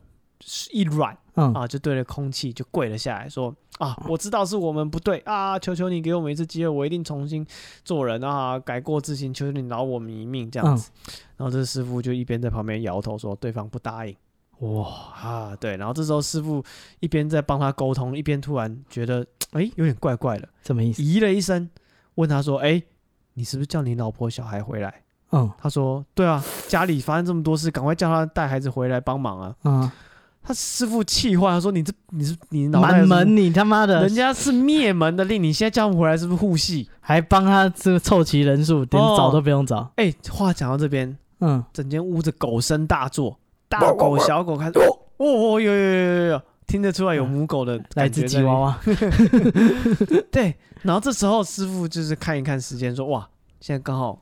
[0.70, 7.46] 一软，嗯啊，就对着空气就跪了下来，说啊，我知道是我们不对啊，求求你给我们一次机会，我一定重新
[7.84, 10.90] 做人啊，改过自新，求求你饶我们一命这样子。
[11.06, 14.16] 嗯然后这师傅就一边在旁边摇头说对方不答应，
[14.58, 14.88] 哇
[15.22, 16.60] 啊对，然后这时候师傅
[16.98, 21.00] 一边在帮他沟通，一边突然觉得哎有点怪怪的，什么意思？
[21.00, 21.70] 咦了一声，
[22.16, 22.82] 问他说哎
[23.34, 25.02] 你是不是叫你老婆小孩回来？
[25.30, 29.54] 嗯，他说对啊，家里发生这么多事，赶快叫他带孩子回来帮忙啊。
[29.62, 29.88] 嗯，
[30.48, 36.88] 他师傅气坏，他说你这你是你脑袋满门，你他妈的，人家是灭门的令，你现在叫他们回来是不是护系？
[37.02, 39.92] 还帮他这个凑齐人数，连找都不用找。
[39.96, 41.14] 哎，话讲到这边。
[41.40, 43.38] 嗯，整间屋子狗声大作，
[43.68, 48.80] 大狗小狗开始哦哦，有有有有有，听得出来有母狗的来自吉娃娃。
[50.32, 53.28] 对，然后这时候师傅就是看一看时间，说哇，
[53.60, 54.18] 现在刚好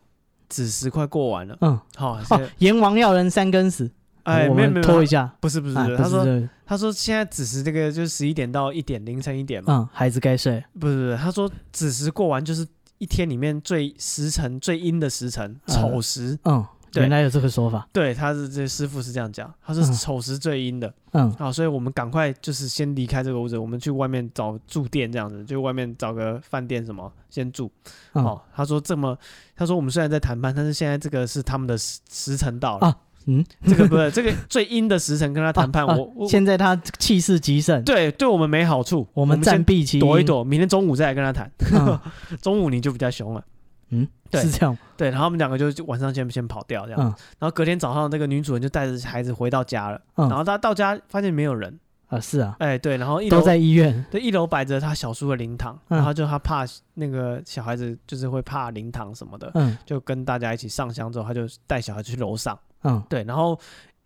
[0.49, 1.57] 子时快过完了。
[1.61, 2.19] 嗯，好，
[2.59, 3.89] 阎王要人三更死，
[4.27, 6.27] 哎，没有没有拖一下，不是不是，他说
[6.67, 9.73] 他说现在子时这个就是十一点到一点，凌晨一点嘛。
[9.73, 10.63] 嗯，孩子该睡。
[10.79, 12.67] 不是不是，他说子时过完就是
[12.99, 16.39] 一天里面最时辰最阴的时辰，丑时。
[16.45, 16.67] 嗯。
[16.95, 27.71] 原来有这个说法，对，他是这师傅是这样讲，他是丑时最阴的，嗯，好，所以我们赶快就是先离开这个屋子，我们去外面找住店这样子，就外面找个饭店什么先住，
[28.13, 29.15] 哦，他说这么，
[29.55, 32.97] 他说我们虽然在谈判，但是现在这个是他们的时时辰到了，
[33.27, 41.51] 嗯，这个不是这个最阴的时辰跟他 谈判，我现在他气势极盛，对，对我们没好处，我们暂避其躲一躲，明天中午再来跟他谈，
[42.41, 43.45] 中午你就比较凶了。
[43.91, 44.77] 嗯，对，是这样。
[44.97, 47.05] 对，然后我们两个就晚上先先跑掉这样，嗯、
[47.39, 56.65] 然后隔天早上那个女主人就带着孩子回到家了，嗯、然后她到家发现没有人啊，是啊，哎对，然后一楼都在医院，对，一楼摆着他小叔的灵堂，嗯、然后就他怕
[56.95, 63.59] 那个小孩子就是会怕灵堂什么的，嗯，就跟大家一起上香之后，他就带小孩去楼上，嗯，对，然后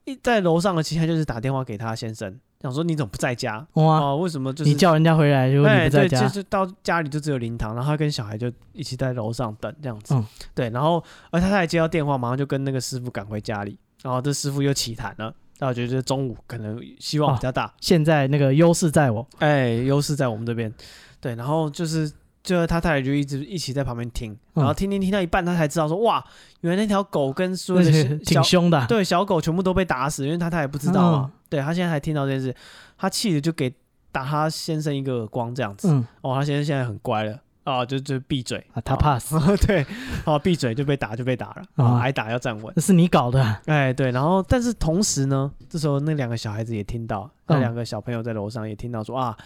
[0.05, 2.39] 一在楼上的期间就是打电话给他先生。
[2.63, 3.67] 想说你怎么不在家？
[3.73, 10.15] 哇、哦，为什么就是你叫人家回来，如果你不在家，就是到家里就只有灵堂，然后他跟小孩就一起在楼上等这样子。
[10.15, 13.79] 嗯、对，然后而他他还接到电话，马上就跟那个师傅赶回家里。
[14.03, 17.65] 然后这师傅又起痰了，那我觉得中午可能希望比较大。
[17.65, 20.71] 哦、现在那个优势在我，哎，优势在我们这边。
[21.19, 22.13] 对，然后就是。
[22.43, 26.25] 就他太太就一直一起在旁边听，然后听听听到一半，他才知道说哇，
[26.63, 31.33] 原来那条狗跟所有的挺凶的，对，小狗全部都被打死，因为他太太不知道嘛。
[31.51, 32.55] 对，他现在还听到这件事，
[32.97, 33.71] 他气的就给
[34.11, 35.89] 打他先生一个耳光这样子。
[36.23, 39.39] 哦，他先生现在很乖了啊，就就闭嘴啊，他怕死。
[39.67, 39.85] 对，
[40.25, 42.73] 哦，闭嘴就被打就被打了，啊，挨打要站稳。
[42.75, 43.43] 那是你搞的。
[43.67, 49.37] 哎，对，然后但是同时呢，这时候那两个小孩子也听到，那两个小朋友在楼上也听到说啊。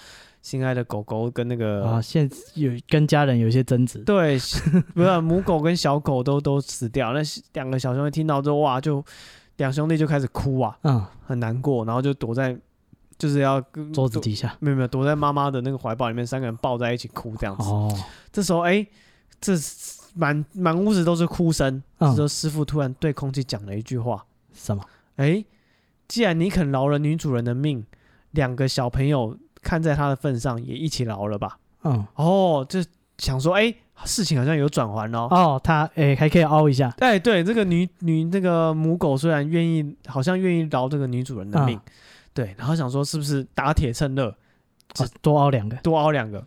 [0.44, 4.38] 心爱的狗狗跟那个啊，现在有跟家人有一些争执，对，
[4.94, 7.20] 不是母狗跟小狗都都死掉，那
[7.54, 9.02] 两个小兄弟听到之后哇，就
[9.56, 12.54] 两兄弟就开始哭啊，嗯，很难过，然后就躲在
[13.16, 13.58] 就是要
[13.94, 17.66] 桌子底下，没有没有，躲在妈妈的那个怀抱里面，三个人抱在一起哭这样子。
[17.70, 17.90] 哦，
[18.30, 18.88] 这时候哎、欸，
[19.40, 19.54] 这
[20.14, 24.22] 满满屋子都是哭声，嗯、这时候师傅突然对空气讲了一句话，
[24.52, 24.84] 什么？
[25.16, 25.46] 哎、欸，
[26.06, 27.86] 既然你肯饶了女主人的命，
[28.32, 29.38] 两个小朋友。
[29.64, 31.58] 看在他的份上，也一起饶了吧。
[31.82, 32.78] 嗯，哦，就
[33.18, 35.28] 想说，哎、欸，事情好像有转圜哦。
[35.30, 36.94] 哦，他哎、欸，还可以凹一下。
[36.98, 41.90] 哎，对，这个女女那个母狗虽然愿意，好像愿意饶这个女主人的命，嗯、
[42.32, 44.34] 对，然后想说是不是打铁趁热，
[44.92, 46.44] 只多凹两个，多凹两个，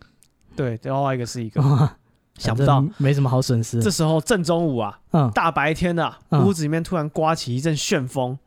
[0.56, 1.60] 对，多凹一个是一个。
[1.62, 1.88] 嗯、
[2.38, 3.82] 想不到，没什么好损失。
[3.82, 8.38] 这时候正中午啊，嗯，大白天的、啊，嗯、屋子里面突然刮起一阵旋风。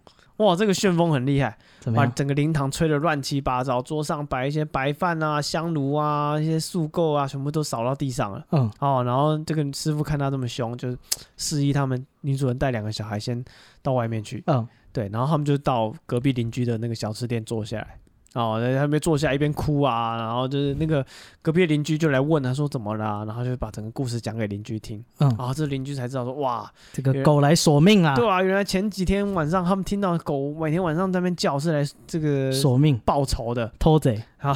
[0.42, 1.56] 哇，这个旋风很厉害，
[1.96, 8.46] 把整个灵堂吹得乱七八糟，桌上摆一些白饭啊、香炉啊、一些素垢啊，全部都扫到地上了。
[8.52, 10.98] 嗯，哦，然后这个师傅看他这么凶，就
[11.38, 13.44] 示意他们女主人带两个小孩先
[13.82, 14.44] 到外面去。
[14.48, 17.98] 嗯，对，然后他们就到隔壁邻居的那个小吃店坐下来。
[18.34, 21.06] 哦，在那边坐下一边哭啊，然后就是那个
[21.42, 32.98] 隔壁的邻居就来问他说怎么了，然后就把整个故事讲给邻居听，嗯，然后这邻居才知道说哇，这个狗来索命啊，对啊，原来前几天晚上他们听到狗每天晚上在那边叫是来这个索命。
[33.04, 33.72] 报仇的。
[33.78, 34.22] 偷贼。
[34.42, 34.56] 啊，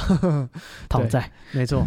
[0.89, 1.85] 讨债，没错。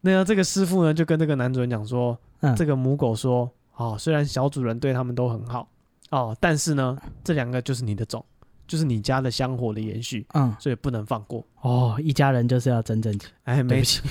[0.00, 5.68] 那这个师傅呢就跟这个男主人讲说，嗯，这个母狗说，哦，虽然小主人对他们都很好，
[6.10, 8.24] 哦，但是呢，这两个就是你的种。
[8.66, 11.44] 就是你家的香火的延续，嗯，所以不能放过。
[11.60, 11.96] 哦。
[12.02, 14.02] 一家人就是要真正哎，没错。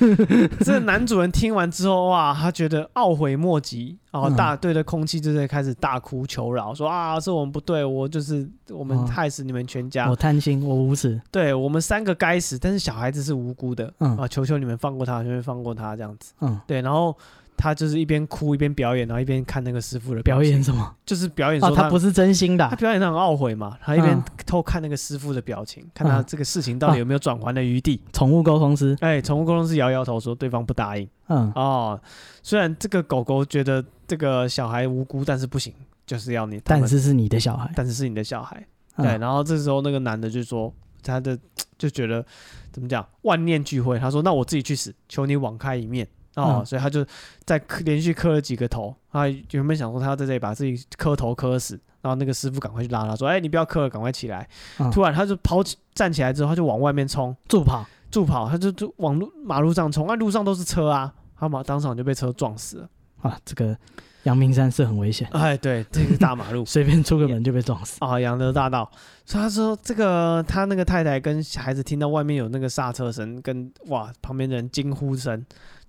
[0.64, 14.16] 这男主人听完之后，哇，他觉得懊悔莫及，然后大对着空气就在开始大哭求饶，说啊，是我们不对，我就是我们害死你们全家，我贪心，我无耻，对我们三个该死，但是小孩子是无辜的，嗯。
[14.16, 17.16] 啊，求求你们放过他，求求放过他这样子，嗯，对，然后。
[17.56, 20.94] 他就是一边哭一边表演，然后一边看那个师傅的表演什么？
[21.06, 23.78] 就是表演说他，哦，他不是真心的，他表演他很懊悔嘛。
[23.82, 28.00] 他一边偷看那个师傅的表情，嗯，看他这个事情到底有没有转圜的余地。
[28.12, 31.08] 宠物沟通师，哎，宠物沟通师摇摇头说对方不答应。
[31.28, 32.00] 嗯，哦，
[32.42, 35.72] 虽然这个狗狗觉得这个小孩无辜，但是不行，
[36.06, 36.60] 就是要你。
[36.64, 38.56] 但是是你的小孩，但是是你的小孩。
[38.96, 41.38] 对，嗯，然后这时候那个男的就说，他的
[41.78, 42.24] 就觉得
[42.70, 43.98] 怎么讲，万念俱灰。
[43.98, 47.04] 他说：“那我自己去死，求你网开一面。”哦，嗯、所以他就
[47.44, 57.86] 在连续磕了几个头，他原本想说他要在这里把自己磕头磕死，然后那个师傅赶快去拉他说：“哎、欸，你不要磕了，赶快起来！”嗯、突然他就跑起站起来之后，他就往外面冲，助跑。
[58.10, 62.88] 助跑，他就就往路马路上冲，啊，路上都是车啊，他马当场就被车撞死了。
[63.22, 63.36] 啊！
[63.44, 63.76] 这个
[64.24, 66.62] 阳明山是很危险，哎，对，这个大马路。
[66.68, 67.96] 随便出个门就被撞死。
[68.00, 68.20] 啊！
[68.20, 68.88] 阳德大道，
[69.24, 75.44] 所以他说这个他那个太太跟孩子听到外面有那个刹车声，跟哇旁边的人惊呼声，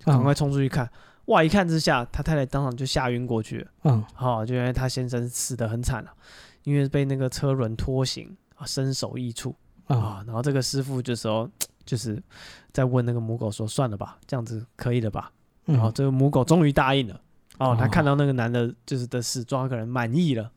[0.06, 0.86] 就赶快冲出去看。
[0.86, 0.90] 嗯
[1.26, 1.42] 哇！
[1.42, 3.66] 一看之下，他太太当场就吓晕过去了。
[3.82, 6.10] 嗯，好、哦，就因为他先生死得很惨了，
[6.62, 9.52] 因为被那个车轮拖行啊，身首异处
[9.86, 10.24] 啊、嗯哦。
[10.24, 11.50] 然后这个师傅就说，
[11.84, 12.22] 就是
[12.72, 15.32] 在问那个母狗说：“算了吧，这样子可以了吧？”
[15.66, 17.20] 然后这个母狗终于答应了。
[17.58, 20.52] 哦，他看到那个男的，就是的死状，可能满意了。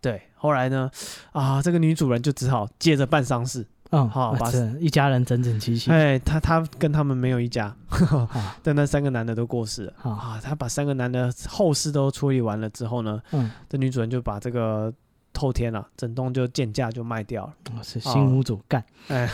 [0.00, 0.90] 对，后来呢，
[1.32, 3.66] 啊，这个女主人就只好接着办丧事。
[3.90, 5.90] 嗯，好，把一家人整整齐齐。
[5.90, 7.74] 哎，他他跟他们没有一家，
[8.62, 9.92] 但那三个男的都过世了。
[10.02, 14.92] 啊，他把三个男的后事都处理完了之后呢，嗯，这女主人就把这个
[15.32, 17.52] 透天啊，整栋就贱价就卖掉了。
[17.82, 18.84] 是新屋主干。
[19.08, 19.26] 哎，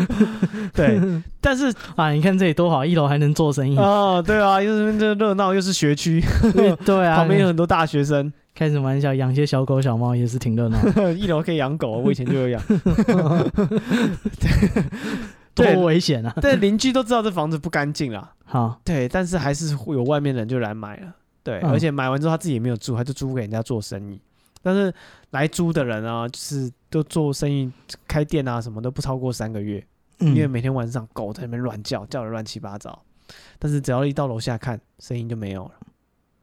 [0.74, 1.00] 对，
[1.40, 3.76] 但是啊，你看这里多好，一楼还能做生意。
[3.78, 6.22] 哦，对啊，又是这热闹，又是学区，
[6.84, 8.30] 对啊，旁边有很多大学生。
[8.58, 10.76] 开什么玩笑，养些小狗小猫也是挺热闹。
[11.14, 12.60] 一楼可以养狗，我以前就有养。
[15.54, 16.34] 多危险啊！
[16.40, 18.32] 对，邻居都知道这房子不干净了。
[18.44, 21.14] 好，对，但是还是会有外面人就来买了。
[21.44, 24.20] 对，而且买完之后他自己也没有住，他就租给人家做生意。
[24.60, 24.92] 但是
[25.30, 27.70] 来租的人啊，就是都做生意、
[28.08, 29.86] 开店啊，什么都不超过三个月，
[30.18, 33.04] 因为每天晚上狗在那边乱叫，叫的乱七八糟。
[33.60, 35.72] 但是只要一到楼下看，声音就没有了。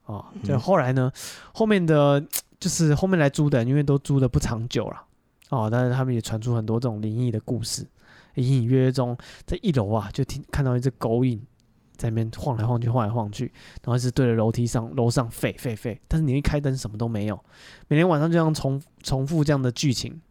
[0.06, 1.12] 哦，就后来呢，
[1.54, 2.24] 后面的
[2.60, 5.04] 就是后面来租的人，因为都租的不长久了，
[5.50, 7.86] 哦，但是他们也传出很多这种灵异的故事，
[8.36, 11.42] 隐隐约约中，在一楼啊，就听看到一只狗影
[11.98, 13.52] 在那边晃来晃去，晃来晃去，
[13.84, 17.40] 然后是对着楼梯上楼上吠吠吠，但是你一开灯什么都没有，
[17.88, 20.22] 每天晚上就这样重 重复这样的剧情，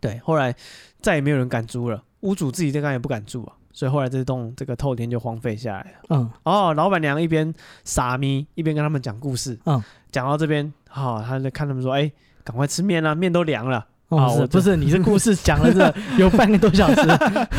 [0.00, 0.54] 对，后来
[1.00, 3.54] 再也没有人敢租了，屋主自己这边也不敢住啊。
[3.72, 5.98] 所以后来这栋这个透天就荒废下来了。
[6.10, 7.52] 嗯，哦，老板娘一边
[7.84, 9.58] 傻咪，一边跟他们讲故事。
[9.66, 12.12] 嗯，讲到这边，好、哦，他就看他们说，哎、欸，
[12.44, 13.86] 赶快吃面啊，面都凉了。
[14.08, 17.02] 哦，是不是你这故事讲了这有半个多小时，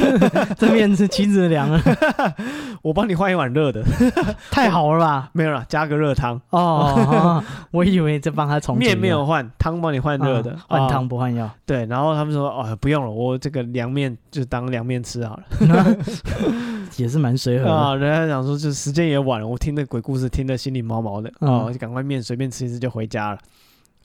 [0.57, 1.79] 这面是妻子凉了，
[2.81, 3.83] 我帮你换一碗热的，
[4.49, 5.29] 太好了吧？
[5.33, 7.43] 没有了，加个热汤哦。
[7.69, 11.47] 我以为在帮他重面没有换，汤帮你换热的，换汤不换药。
[11.67, 15.97] 对，然后他们说哦，不用了，我这个凉面就当凉面吃好了，
[16.97, 17.93] 也是蛮随和啊。
[17.93, 23.37] 人家讲说，就时间也晚了，我听那鬼故事听得心里毛毛的哦，就赶快面随便吃一吃就回家了。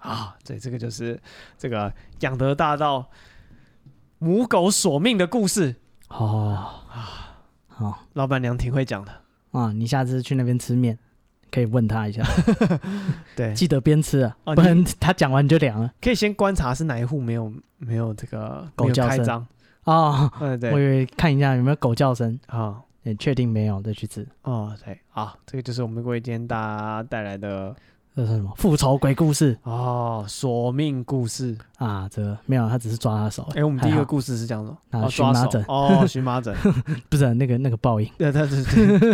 [0.05, 1.19] 啊，对，这个就是
[1.57, 1.91] 这个
[2.21, 3.09] 养德大道
[4.19, 5.77] 母狗索命的故事。
[6.09, 9.11] 哦啊，好，老板娘挺会讲的。
[9.53, 10.99] 啊，你下次去那边吃面，
[11.51, 12.23] 可以问他一下，
[13.35, 15.91] 对，记得边吃啊，不然他讲完就凉了。
[16.03, 19.47] 可以先观察是哪一户没有没有这个狗叫声。
[19.85, 22.39] 啊，对对，我以为看一下有没有狗叫声。
[22.49, 24.29] 啊，也确定没有再去吃。
[24.43, 27.75] 哦，对，好，这个就是我们为今天大家带来的。
[28.17, 30.25] 这是什么复仇鬼故事哦？
[30.29, 32.09] 索命故事啊？
[32.09, 33.49] 这个没有，他只是抓他手。
[33.57, 36.55] 哎，我们第一个故事是这样的，啊，荨麻疹哦，荨麻疹
[37.11, 38.63] 不是那个那个报应，对，他是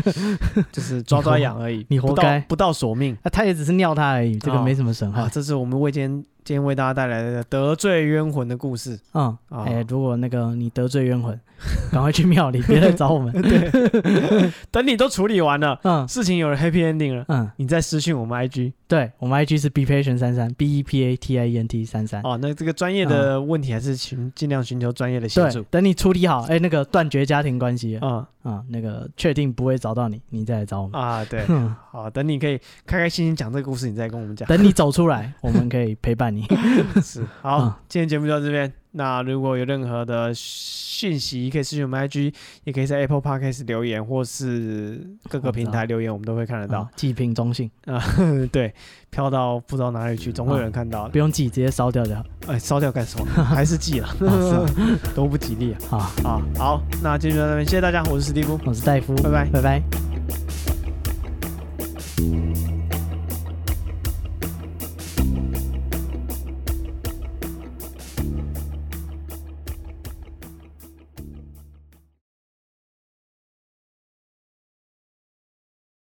[0.70, 5.26] 就是抓抓痒而已，你活该，不到索命，他也只是尿他而已，这个没什么神话。
[5.30, 8.99] 这是我们为今天今天为大家带来的得罪冤魂的故事。
[9.14, 11.38] 嗯，哎、欸，如果那个你得罪冤魂，
[11.93, 13.32] 赶快去庙里，别来找我们。
[13.43, 13.70] 对，
[14.70, 18.72] 等你都处理完了，嗯，事情有了 happy ending 了，嗯，你再私信我们 IG。
[18.88, 22.20] 对，我们 IG 是 bepatient 三三 b e p a t i e n t 三三。
[22.22, 25.62] 哦，那这个专业的问题还是寻尽量寻求专业的协助。
[25.70, 31.24] 等你处理好，哎、欸，那个断绝家庭关系，啊、嗯、啊，那个确定不会找到你，你再来找我们啊。
[31.26, 31.45] 对，
[31.93, 34.49] 好，等你可以开开心心讲这个故事，你再跟我们讲。
[34.49, 36.47] 等你走出来，我们可以陪伴你。
[37.03, 38.72] 是，好，嗯、今天节目就到这边。
[38.93, 46.89] 那如果有任何的讯息，可以私信我们 IG，也可以在 Apple Podcast 留言，或是各个平台留言，我们都会看得到。
[46.97, 48.03] 寄屏中信啊，
[48.51, 48.74] 对，
[49.11, 51.09] 飘到不知道哪里去，总会有人看到。
[51.11, 52.24] 不用寄，直接烧掉就好。
[52.49, 53.26] 哎，烧掉干什么？
[53.45, 54.09] 还是寄了，
[55.14, 55.78] 都不吉利啊。
[55.89, 59.81] 好，好，好，那今天就到这边，谢谢大家，我是史蒂夫，我是戴夫，拜拜，拜拜。